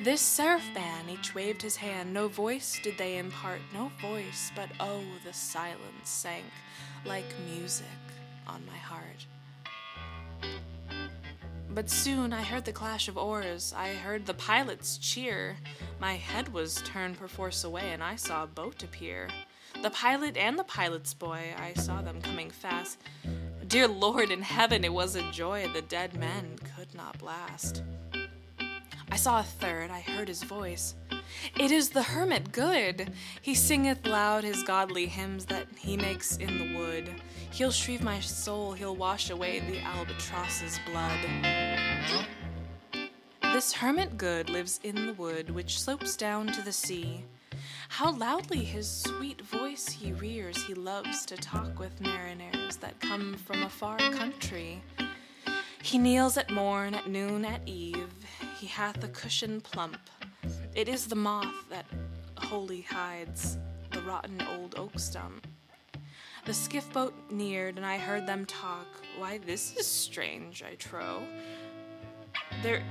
This 0.00 0.20
seraph 0.20 0.66
band 0.74 1.10
each 1.10 1.34
waved 1.34 1.62
his 1.62 1.76
hand, 1.76 2.12
no 2.12 2.26
voice 2.26 2.80
did 2.82 2.98
they 2.98 3.18
impart, 3.18 3.60
no 3.72 3.92
voice, 4.00 4.50
but 4.56 4.68
oh, 4.80 5.02
the 5.24 5.32
silence 5.32 5.78
sank 6.04 6.44
like 7.04 7.24
music 7.48 7.86
on 8.46 8.64
my 8.66 8.76
heart. 8.76 9.26
But 11.70 11.90
soon 11.90 12.32
I 12.32 12.42
heard 12.42 12.64
the 12.64 12.72
clash 12.72 13.08
of 13.08 13.18
oars, 13.18 13.74
I 13.76 13.94
heard 13.94 14.26
the 14.26 14.34
pilots 14.34 14.96
cheer. 14.98 15.56
My 16.00 16.14
head 16.14 16.52
was 16.52 16.82
turned 16.82 17.18
perforce 17.18 17.64
away, 17.64 17.92
and 17.92 18.02
I 18.02 18.16
saw 18.16 18.44
a 18.44 18.48
boat 18.48 18.82
appear. 18.82 19.28
The 19.82 19.90
pilot 19.90 20.36
and 20.36 20.58
the 20.58 20.64
pilot's 20.64 21.14
boy, 21.14 21.52
I 21.58 21.74
saw 21.74 22.00
them 22.00 22.20
coming 22.20 22.50
fast. 22.50 22.98
Dear 23.66 23.88
Lord 23.88 24.30
in 24.30 24.42
heaven, 24.42 24.84
it 24.84 24.92
was 24.92 25.16
a 25.16 25.30
joy 25.30 25.66
the 25.72 25.80
dead 25.82 26.14
men 26.14 26.58
could 26.76 26.94
not 26.94 27.18
blast. 27.18 27.82
I 29.10 29.16
saw 29.16 29.40
a 29.40 29.44
third, 29.44 29.90
I 29.90 30.00
heard 30.00 30.28
his 30.28 30.42
voice. 30.42 30.94
It 31.58 31.70
is 31.70 31.88
the 31.88 32.02
hermit 32.02 32.52
good. 32.52 33.12
He 33.40 33.54
singeth 33.54 34.06
loud 34.06 34.44
his 34.44 34.62
godly 34.64 35.06
hymns 35.06 35.46
that 35.46 35.66
he 35.78 35.96
makes 35.96 36.36
in 36.36 36.58
the 36.58 36.78
wood. 36.78 37.08
He'll 37.52 37.70
shrieve 37.70 38.02
my 38.02 38.20
soul, 38.20 38.72
he'll 38.72 38.96
wash 38.96 39.30
away 39.30 39.60
the 39.60 39.78
albatross's 39.80 40.78
blood. 40.90 41.20
This 43.40 43.72
hermit 43.72 44.18
good 44.18 44.50
lives 44.50 44.78
in 44.82 45.06
the 45.06 45.14
wood 45.14 45.48
which 45.50 45.80
slopes 45.80 46.16
down 46.16 46.48
to 46.48 46.60
the 46.60 46.72
sea. 46.72 47.24
How 47.96 48.10
loudly 48.10 48.64
his 48.64 48.90
sweet 48.90 49.40
voice 49.42 49.88
he 49.88 50.12
rears, 50.14 50.64
he 50.64 50.74
loves 50.74 51.24
to 51.26 51.36
talk 51.36 51.78
with 51.78 52.00
mariners 52.00 52.76
that 52.78 52.98
come 52.98 53.34
from 53.34 53.62
a 53.62 53.68
far 53.68 53.98
country. 53.98 54.82
He 55.80 55.98
kneels 55.98 56.36
at 56.36 56.50
morn, 56.50 56.96
at 56.96 57.08
noon, 57.08 57.44
at 57.44 57.60
eve, 57.68 58.12
he 58.58 58.66
hath 58.66 59.04
a 59.04 59.08
cushion 59.08 59.60
plump. 59.60 60.10
It 60.74 60.88
is 60.88 61.06
the 61.06 61.14
moth 61.14 61.68
that 61.70 61.86
wholly 62.36 62.80
hides 62.80 63.58
the 63.92 64.02
rotten 64.02 64.42
old 64.42 64.74
oak 64.76 64.98
stump. 64.98 65.46
The 66.46 66.52
skiff 66.52 66.92
boat 66.92 67.14
neared, 67.30 67.76
and 67.76 67.86
I 67.86 67.98
heard 67.98 68.26
them 68.26 68.44
talk. 68.44 68.88
Why, 69.18 69.38
this 69.38 69.76
is 69.76 69.86
strange, 69.86 70.64
I 70.64 70.74
trow. 70.74 71.22
There 72.60 72.82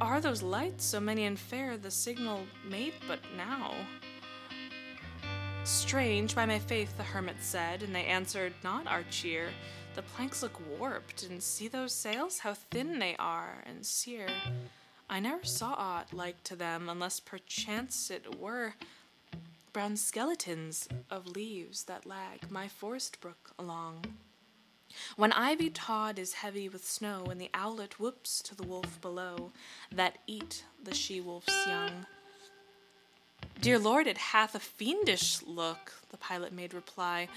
are 0.00 0.20
those 0.20 0.40
lights, 0.40 0.84
so 0.84 1.00
many 1.00 1.24
and 1.24 1.36
fair, 1.36 1.76
the 1.76 1.90
signal 1.90 2.46
made 2.64 2.94
but 3.08 3.18
now. 3.36 3.74
Strange, 5.64 6.34
by 6.34 6.44
my 6.44 6.58
faith, 6.58 6.96
the 6.96 7.04
hermit 7.04 7.36
said, 7.40 7.82
and 7.82 7.94
they 7.94 8.04
answered 8.04 8.52
not 8.64 8.86
our 8.88 9.04
cheer. 9.10 9.50
The 9.94 10.02
planks 10.02 10.42
look 10.42 10.60
warped, 10.78 11.22
and 11.22 11.40
see 11.42 11.68
those 11.68 11.92
sails, 11.92 12.40
how 12.40 12.54
thin 12.54 12.98
they 12.98 13.14
are 13.16 13.62
and 13.64 13.86
sere. 13.86 14.28
I 15.08 15.20
never 15.20 15.44
saw 15.44 15.74
aught 15.74 16.12
like 16.12 16.42
to 16.44 16.56
them, 16.56 16.88
unless 16.88 17.20
perchance 17.20 18.10
it 18.10 18.40
were 18.40 18.74
brown 19.72 19.96
skeletons 19.96 20.88
of 21.10 21.28
leaves 21.28 21.84
that 21.84 22.06
lag 22.06 22.50
my 22.50 22.66
forest 22.66 23.20
brook 23.20 23.52
along. 23.58 24.04
When 25.16 25.32
ivy 25.32 25.70
tod 25.70 26.18
is 26.18 26.34
heavy 26.34 26.68
with 26.68 26.88
snow, 26.88 27.26
and 27.30 27.40
the 27.40 27.50
owlet 27.54 28.00
whoops 28.00 28.42
to 28.42 28.56
the 28.56 28.66
wolf 28.66 29.00
below, 29.00 29.52
that 29.92 30.18
eat 30.26 30.64
the 30.82 30.94
she 30.94 31.20
wolf's 31.20 31.66
young. 31.66 32.06
Dear 33.60 33.78
Lord, 33.78 34.06
it 34.06 34.18
hath 34.18 34.54
a 34.54 34.60
fiendish 34.60 35.42
look, 35.42 35.92
the 36.10 36.16
pilot 36.16 36.52
made 36.52 36.74
reply. 36.74 37.28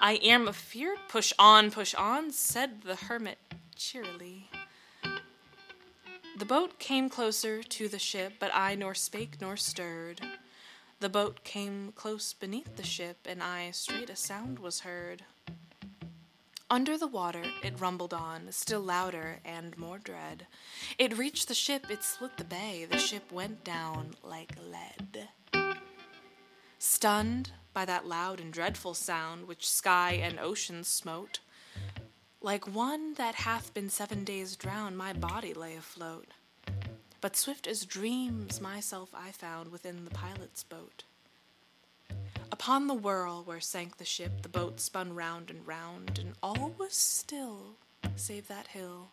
I 0.00 0.14
am 0.14 0.48
afeard. 0.48 0.98
Push 1.08 1.32
on, 1.38 1.70
push 1.70 1.94
on, 1.94 2.30
said 2.30 2.82
the 2.82 2.96
hermit 2.96 3.38
cheerily. 3.76 4.50
The 6.36 6.44
boat 6.44 6.78
came 6.78 7.08
closer 7.08 7.62
to 7.62 7.88
the 7.88 7.98
ship, 7.98 8.34
but 8.40 8.50
I 8.54 8.74
nor 8.74 8.94
spake 8.94 9.40
nor 9.40 9.56
stirred. 9.56 10.20
The 11.00 11.08
boat 11.08 11.44
came 11.44 11.92
close 11.94 12.32
beneath 12.32 12.76
the 12.76 12.82
ship, 12.84 13.18
and 13.26 13.42
I 13.42 13.70
straight 13.72 14.10
a 14.10 14.16
sound 14.16 14.58
was 14.58 14.80
heard. 14.80 15.22
Under 16.70 16.96
the 16.96 17.06
water 17.06 17.44
it 17.62 17.78
rumbled 17.78 18.14
on, 18.14 18.50
still 18.50 18.80
louder 18.80 19.38
and 19.44 19.76
more 19.78 19.98
dread. 19.98 20.46
It 20.98 21.16
reached 21.16 21.46
the 21.46 21.54
ship, 21.54 21.86
it 21.90 22.02
split 22.02 22.36
the 22.36 22.44
bay, 22.44 22.86
the 22.90 22.98
ship 22.98 23.30
went 23.30 23.62
down 23.62 24.14
like 24.22 24.56
lead. 24.70 25.28
Stunned 26.86 27.52
by 27.72 27.86
that 27.86 28.06
loud 28.06 28.40
and 28.40 28.52
dreadful 28.52 28.92
sound 28.92 29.48
which 29.48 29.66
sky 29.66 30.20
and 30.22 30.38
ocean 30.38 30.84
smote, 30.84 31.38
like 32.42 32.68
one 32.68 33.14
that 33.14 33.36
hath 33.36 33.72
been 33.72 33.88
seven 33.88 34.22
days 34.22 34.54
drowned, 34.54 34.98
my 34.98 35.14
body 35.14 35.54
lay 35.54 35.76
afloat. 35.76 36.26
But 37.22 37.36
swift 37.36 37.66
as 37.66 37.86
dreams 37.86 38.60
myself 38.60 39.08
I 39.14 39.32
found 39.32 39.72
within 39.72 40.04
the 40.04 40.10
pilot's 40.10 40.62
boat. 40.62 41.04
Upon 42.52 42.86
the 42.86 42.92
whirl 42.92 43.42
where 43.42 43.60
sank 43.60 43.96
the 43.96 44.04
ship, 44.04 44.42
the 44.42 44.50
boat 44.50 44.78
spun 44.78 45.14
round 45.14 45.48
and 45.48 45.66
round, 45.66 46.18
and 46.18 46.34
all 46.42 46.74
was 46.78 46.92
still, 46.92 47.76
save 48.14 48.46
that 48.48 48.66
hill 48.66 49.08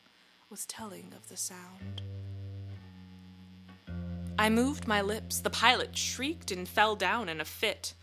was 0.49 0.65
telling 0.65 1.13
of 1.15 1.29
the 1.29 1.37
sound. 1.37 2.01
I 4.41 4.49
moved 4.49 4.87
my 4.87 5.03
lips, 5.03 5.39
the 5.39 5.51
pilot 5.51 5.95
shrieked 5.95 6.49
and 6.49 6.67
fell 6.67 6.95
down 6.95 7.29
in 7.29 7.39
a 7.39 7.45
fit. 7.45 7.93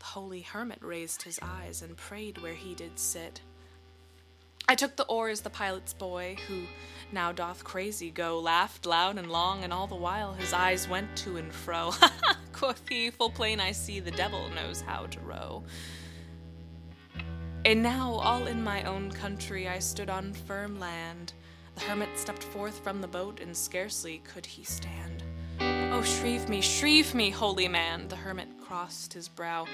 The 0.00 0.06
holy 0.06 0.40
hermit 0.40 0.80
raised 0.82 1.22
his 1.22 1.38
eyes 1.40 1.82
and 1.82 1.96
prayed 1.96 2.38
where 2.38 2.54
he 2.54 2.74
did 2.74 2.98
sit. 2.98 3.40
I 4.68 4.74
took 4.74 4.96
the 4.96 5.06
oars, 5.06 5.42
the 5.42 5.50
pilot's 5.50 5.92
boy, 5.92 6.36
who 6.48 6.62
now 7.12 7.30
doth 7.30 7.62
crazy 7.62 8.10
go, 8.10 8.40
laughed 8.40 8.86
loud 8.86 9.18
and 9.18 9.30
long, 9.30 9.62
and 9.62 9.72
all 9.72 9.86
the 9.86 9.94
while 9.94 10.32
his 10.32 10.52
eyes 10.52 10.88
went 10.88 11.16
to 11.18 11.36
and 11.36 11.52
fro. 11.52 11.92
Quoth 12.52 12.88
he, 12.88 13.10
full 13.10 13.30
plain 13.30 13.60
I 13.60 13.70
see 13.70 14.00
the 14.00 14.10
devil 14.10 14.50
knows 14.50 14.80
how 14.80 15.06
to 15.06 15.20
row. 15.20 15.62
And 17.64 17.84
now, 17.84 18.14
all 18.14 18.48
in 18.48 18.64
my 18.64 18.82
own 18.82 19.12
country, 19.12 19.68
I 19.68 19.78
stood 19.78 20.10
on 20.10 20.32
firm 20.32 20.80
land. 20.80 21.34
The 21.76 21.82
hermit 21.82 22.08
stepped 22.16 22.42
forth 22.42 22.80
from 22.80 23.00
the 23.00 23.06
boat, 23.06 23.38
and 23.38 23.56
scarcely 23.56 24.22
could 24.24 24.44
he 24.44 24.64
stand. 24.64 25.23
Oh, 25.60 26.02
shrieve 26.02 26.48
me, 26.48 26.60
shrieve 26.60 27.14
me, 27.14 27.30
holy 27.30 27.68
man! 27.68 28.08
The 28.08 28.16
hermit 28.16 28.48
crossed 28.60 29.12
his 29.12 29.28
brow. 29.28 29.66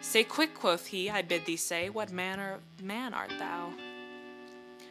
Say 0.00 0.24
quick, 0.24 0.54
quoth 0.54 0.86
he, 0.86 1.10
I 1.10 1.22
bid 1.22 1.44
thee 1.44 1.56
say, 1.56 1.90
what 1.90 2.10
manner 2.10 2.54
of 2.54 2.84
man 2.84 3.12
art 3.12 3.32
thou? 3.38 3.72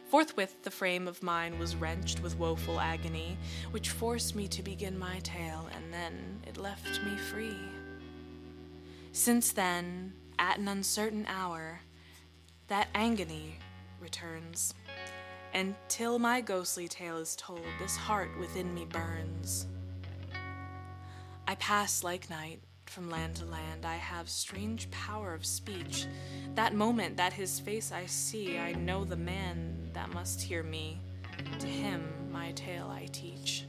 Forthwith 0.08 0.62
the 0.62 0.70
frame 0.70 1.06
of 1.06 1.22
mine 1.22 1.58
was 1.58 1.76
wrenched 1.76 2.20
with 2.20 2.38
woeful 2.38 2.80
agony, 2.80 3.38
which 3.70 3.90
forced 3.90 4.34
me 4.34 4.48
to 4.48 4.62
begin 4.62 4.98
my 4.98 5.20
tale, 5.20 5.68
and 5.74 5.92
then 5.92 6.40
it 6.46 6.56
left 6.56 7.02
me 7.04 7.16
free. 7.16 7.58
Since 9.12 9.52
then, 9.52 10.12
at 10.38 10.58
an 10.58 10.68
uncertain 10.68 11.26
hour, 11.28 11.80
that 12.68 12.88
agony 12.94 13.58
returns, 14.00 14.74
and 15.52 15.74
till 15.88 16.18
my 16.18 16.40
ghostly 16.40 16.88
tale 16.88 17.18
is 17.18 17.36
told, 17.36 17.62
this 17.80 17.96
heart 17.96 18.30
within 18.38 18.72
me 18.74 18.84
burns. 18.84 19.66
I 21.50 21.56
pass 21.56 22.04
like 22.04 22.30
night 22.30 22.62
from 22.86 23.10
land 23.10 23.34
to 23.36 23.44
land, 23.44 23.84
I 23.84 23.96
have 23.96 24.30
strange 24.30 24.88
power 24.92 25.34
of 25.34 25.44
speech. 25.44 26.06
That 26.54 26.76
moment 26.76 27.16
that 27.16 27.32
his 27.32 27.58
face 27.58 27.90
I 27.90 28.06
see, 28.06 28.56
I 28.56 28.70
know 28.74 29.04
the 29.04 29.16
man 29.16 29.90
that 29.92 30.14
must 30.14 30.40
hear 30.40 30.62
me. 30.62 31.00
To 31.58 31.66
him 31.66 32.08
my 32.30 32.52
tale 32.52 32.86
I 32.88 33.06
teach. 33.06 33.64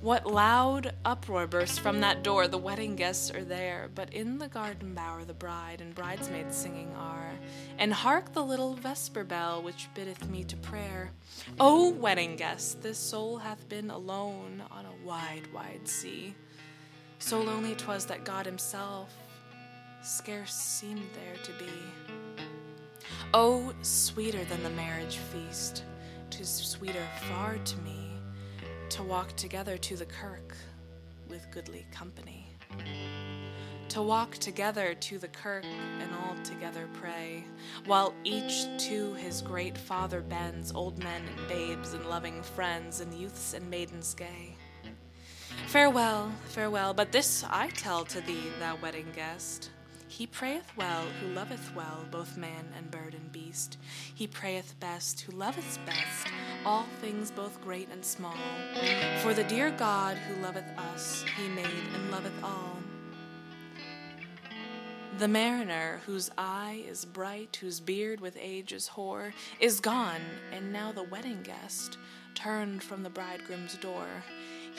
What 0.00 0.26
loud 0.26 0.94
uproar 1.04 1.48
bursts 1.48 1.76
from 1.76 2.00
that 2.02 2.22
door? 2.22 2.46
The 2.46 2.56
wedding 2.56 2.94
guests 2.94 3.32
are 3.32 3.42
there, 3.42 3.90
but 3.96 4.14
in 4.14 4.38
the 4.38 4.46
garden 4.46 4.94
bower 4.94 5.24
the 5.24 5.34
bride 5.34 5.80
and 5.80 5.92
bridesmaids 5.92 6.56
singing 6.56 6.94
are. 6.94 7.32
And 7.78 7.92
hark 7.92 8.32
the 8.32 8.44
little 8.44 8.74
vesper 8.74 9.24
bell 9.24 9.60
which 9.60 9.88
biddeth 9.94 10.28
me 10.28 10.44
to 10.44 10.56
prayer. 10.58 11.10
O 11.58 11.90
wedding 11.90 12.36
guests, 12.36 12.74
this 12.74 12.96
soul 12.96 13.38
hath 13.38 13.68
been 13.68 13.90
alone 13.90 14.62
on 14.70 14.86
a 14.86 15.04
wide, 15.04 15.52
wide 15.52 15.88
sea. 15.88 16.32
So 17.18 17.42
lonely 17.42 17.74
'twas 17.74 18.06
that 18.06 18.24
God 18.24 18.46
Himself 18.46 19.12
scarce 20.04 20.54
seemed 20.54 21.10
there 21.14 21.42
to 21.42 21.52
be. 21.64 21.72
Oh, 23.34 23.74
sweeter 23.82 24.44
than 24.44 24.62
the 24.62 24.70
marriage 24.70 25.16
feast, 25.16 25.82
tis 26.30 26.48
sweeter 26.48 27.04
far 27.28 27.58
to 27.58 27.76
me 27.78 27.97
to 28.90 29.02
walk 29.02 29.36
together 29.36 29.76
to 29.76 29.96
the 29.96 30.06
kirk 30.06 30.56
with 31.28 31.46
goodly 31.50 31.86
company. 31.92 32.46
To 33.90 34.02
walk 34.02 34.32
together 34.38 34.94
to 34.94 35.18
the 35.18 35.28
kirk 35.28 35.64
and 35.64 36.10
all 36.14 36.36
together 36.42 36.88
pray, 36.94 37.44
while 37.86 38.14
each 38.24 38.66
to 38.88 39.14
his 39.14 39.42
great 39.42 39.76
Father 39.76 40.20
bends, 40.20 40.72
old 40.74 40.98
men 41.02 41.22
and 41.26 41.48
babes 41.48 41.92
and 41.94 42.04
loving 42.06 42.42
friends, 42.42 43.00
and 43.00 43.12
youths 43.12 43.54
and 43.54 43.68
maidens 43.68 44.14
gay. 44.14 44.56
Farewell, 45.66 46.32
farewell, 46.48 46.94
but 46.94 47.12
this 47.12 47.44
I 47.48 47.68
tell 47.68 48.04
to 48.06 48.20
thee, 48.20 48.44
thou 48.58 48.76
wedding 48.76 49.08
guest 49.14 49.70
He 50.08 50.26
prayeth 50.26 50.76
well 50.76 51.04
who 51.20 51.28
loveth 51.28 51.74
well 51.74 52.06
both 52.10 52.36
man 52.36 52.72
and 52.76 52.90
bird 52.90 53.14
and 53.14 53.30
beast. 53.30 53.78
He 54.14 54.26
prayeth 54.26 54.80
best 54.80 55.20
who 55.20 55.32
loveth 55.32 55.78
best 55.86 56.26
all 56.64 56.86
things 57.00 57.30
both 57.30 57.62
great 57.62 57.88
and 57.90 58.04
small. 58.04 58.36
For 59.22 59.34
the 59.34 59.44
dear 59.44 59.70
God 59.70 60.16
who 60.16 60.42
loveth 60.42 60.68
us, 60.76 61.24
he 61.36 61.48
made 61.48 61.66
and 61.94 62.10
loveth 62.10 62.42
all. 62.42 62.76
The 65.18 65.28
mariner, 65.28 66.00
whose 66.06 66.30
eye 66.38 66.84
is 66.86 67.04
bright, 67.04 67.58
whose 67.60 67.80
beard 67.80 68.20
with 68.20 68.36
age 68.40 68.72
is 68.72 68.86
hoar, 68.86 69.34
is 69.58 69.80
gone, 69.80 70.20
and 70.52 70.72
now 70.72 70.92
the 70.92 71.02
wedding 71.02 71.42
guest 71.42 71.98
turned 72.34 72.82
from 72.82 73.02
the 73.02 73.10
bridegroom's 73.10 73.76
door. 73.78 74.06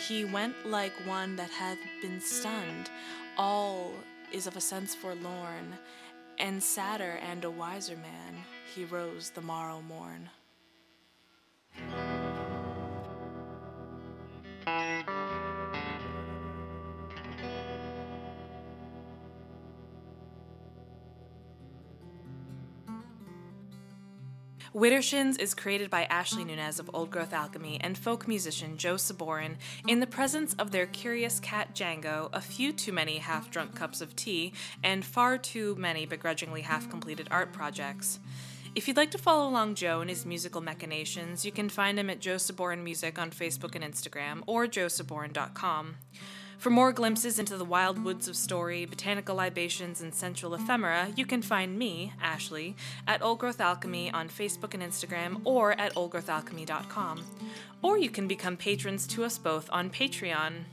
He 0.08 0.24
went 0.24 0.66
like 0.66 0.94
one 1.06 1.36
that 1.36 1.50
hath 1.50 1.78
been 2.02 2.22
stunned. 2.22 2.90
All 3.38 3.92
is 4.32 4.48
of 4.48 4.56
a 4.56 4.62
sense 4.62 4.96
forlorn, 4.96 5.78
and 6.38 6.62
sadder 6.62 7.20
and 7.30 7.44
a 7.44 7.52
wiser 7.52 7.98
man, 7.98 8.36
he 8.74 8.86
rose 8.86 9.30
the 9.30 9.42
morrow 9.42 9.82
morn. 9.88 10.30
Widdershins 24.76 25.40
is 25.40 25.56
created 25.56 25.90
by 25.90 26.04
Ashley 26.06 26.46
Nunez 26.46 26.80
of 26.80 26.92
Old 26.94 27.10
Growth 27.10 27.34
Alchemy 27.34 27.80
and 27.82 27.98
folk 27.98 28.28
musician 28.28 28.78
Joe 28.78 28.96
Saborin 28.96 29.56
in 29.88 30.00
the 30.00 30.06
presence 30.06 30.54
of 30.60 30.70
their 30.70 30.86
curious 30.86 31.40
cat 31.40 31.74
Django, 31.74 32.30
a 32.34 32.40
few 32.40 32.72
too 32.72 32.92
many 32.92 33.18
half 33.18 33.50
drunk 33.50 33.74
cups 33.74 34.00
of 34.00 34.16
tea, 34.16 34.54
and 34.84 35.04
far 35.04 35.40
too 35.40 35.76
many 35.80 36.06
begrudgingly 36.06 36.62
half 36.62 36.88
completed 36.88 37.28
art 37.32 37.52
projects. 37.52 38.20
If 38.76 38.88
you'd 38.88 38.98
like 38.98 39.10
to 39.12 39.18
follow 39.18 39.50
along 39.50 39.74
Joe 39.74 40.02
and 40.02 40.10
his 40.10 40.24
musical 40.24 40.62
machinations, 40.62 41.44
you 41.44 41.52
can 41.52 41.70
find 41.70 41.98
him 41.98 42.12
at 42.12 42.20
Joe 42.20 42.36
Saborin 42.36 42.84
Music 42.84 43.18
on 43.18 43.32
Facebook 43.32 43.74
and 43.74 43.84
Instagram 43.84 44.44
or 44.46 44.68
joesaborin.com. 44.68 45.96
For 46.60 46.70
more 46.70 46.92
glimpses 46.92 47.40
into 47.40 47.56
the 47.56 47.64
wild 47.64 48.04
woods 48.04 48.28
of 48.28 48.36
story, 48.36 48.86
botanical 48.86 49.34
libations, 49.38 50.02
and 50.02 50.14
sensual 50.14 50.54
ephemera, 50.54 51.08
you 51.16 51.26
can 51.26 51.42
find 51.42 51.80
me, 51.80 52.12
Ashley, 52.22 52.76
at 53.08 53.22
Old 53.22 53.40
Growth 53.40 53.62
Alchemy 53.62 54.12
on 54.12 54.28
Facebook 54.28 54.74
and 54.74 54.84
Instagram 54.84 55.40
or 55.46 55.72
at 55.80 55.96
oldgrowthalchemy.com. 55.96 57.24
Or 57.82 57.98
you 57.98 58.10
can 58.10 58.28
become 58.28 58.58
patrons 58.58 59.08
to 59.08 59.24
us 59.24 59.38
both 59.38 59.70
on 59.72 59.90
Patreon. 59.90 60.66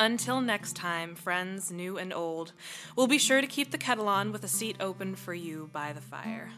Until 0.00 0.40
next 0.40 0.74
time, 0.74 1.14
friends 1.14 1.70
new 1.70 1.98
and 1.98 2.10
old, 2.10 2.52
we'll 2.96 3.06
be 3.06 3.18
sure 3.18 3.42
to 3.42 3.46
keep 3.46 3.72
the 3.72 3.78
kettle 3.78 4.08
on 4.08 4.32
with 4.32 4.42
a 4.42 4.48
seat 4.48 4.76
open 4.80 5.16
for 5.16 5.34
you 5.34 5.68
by 5.70 5.92
the 5.92 6.00
fire. 6.00 6.50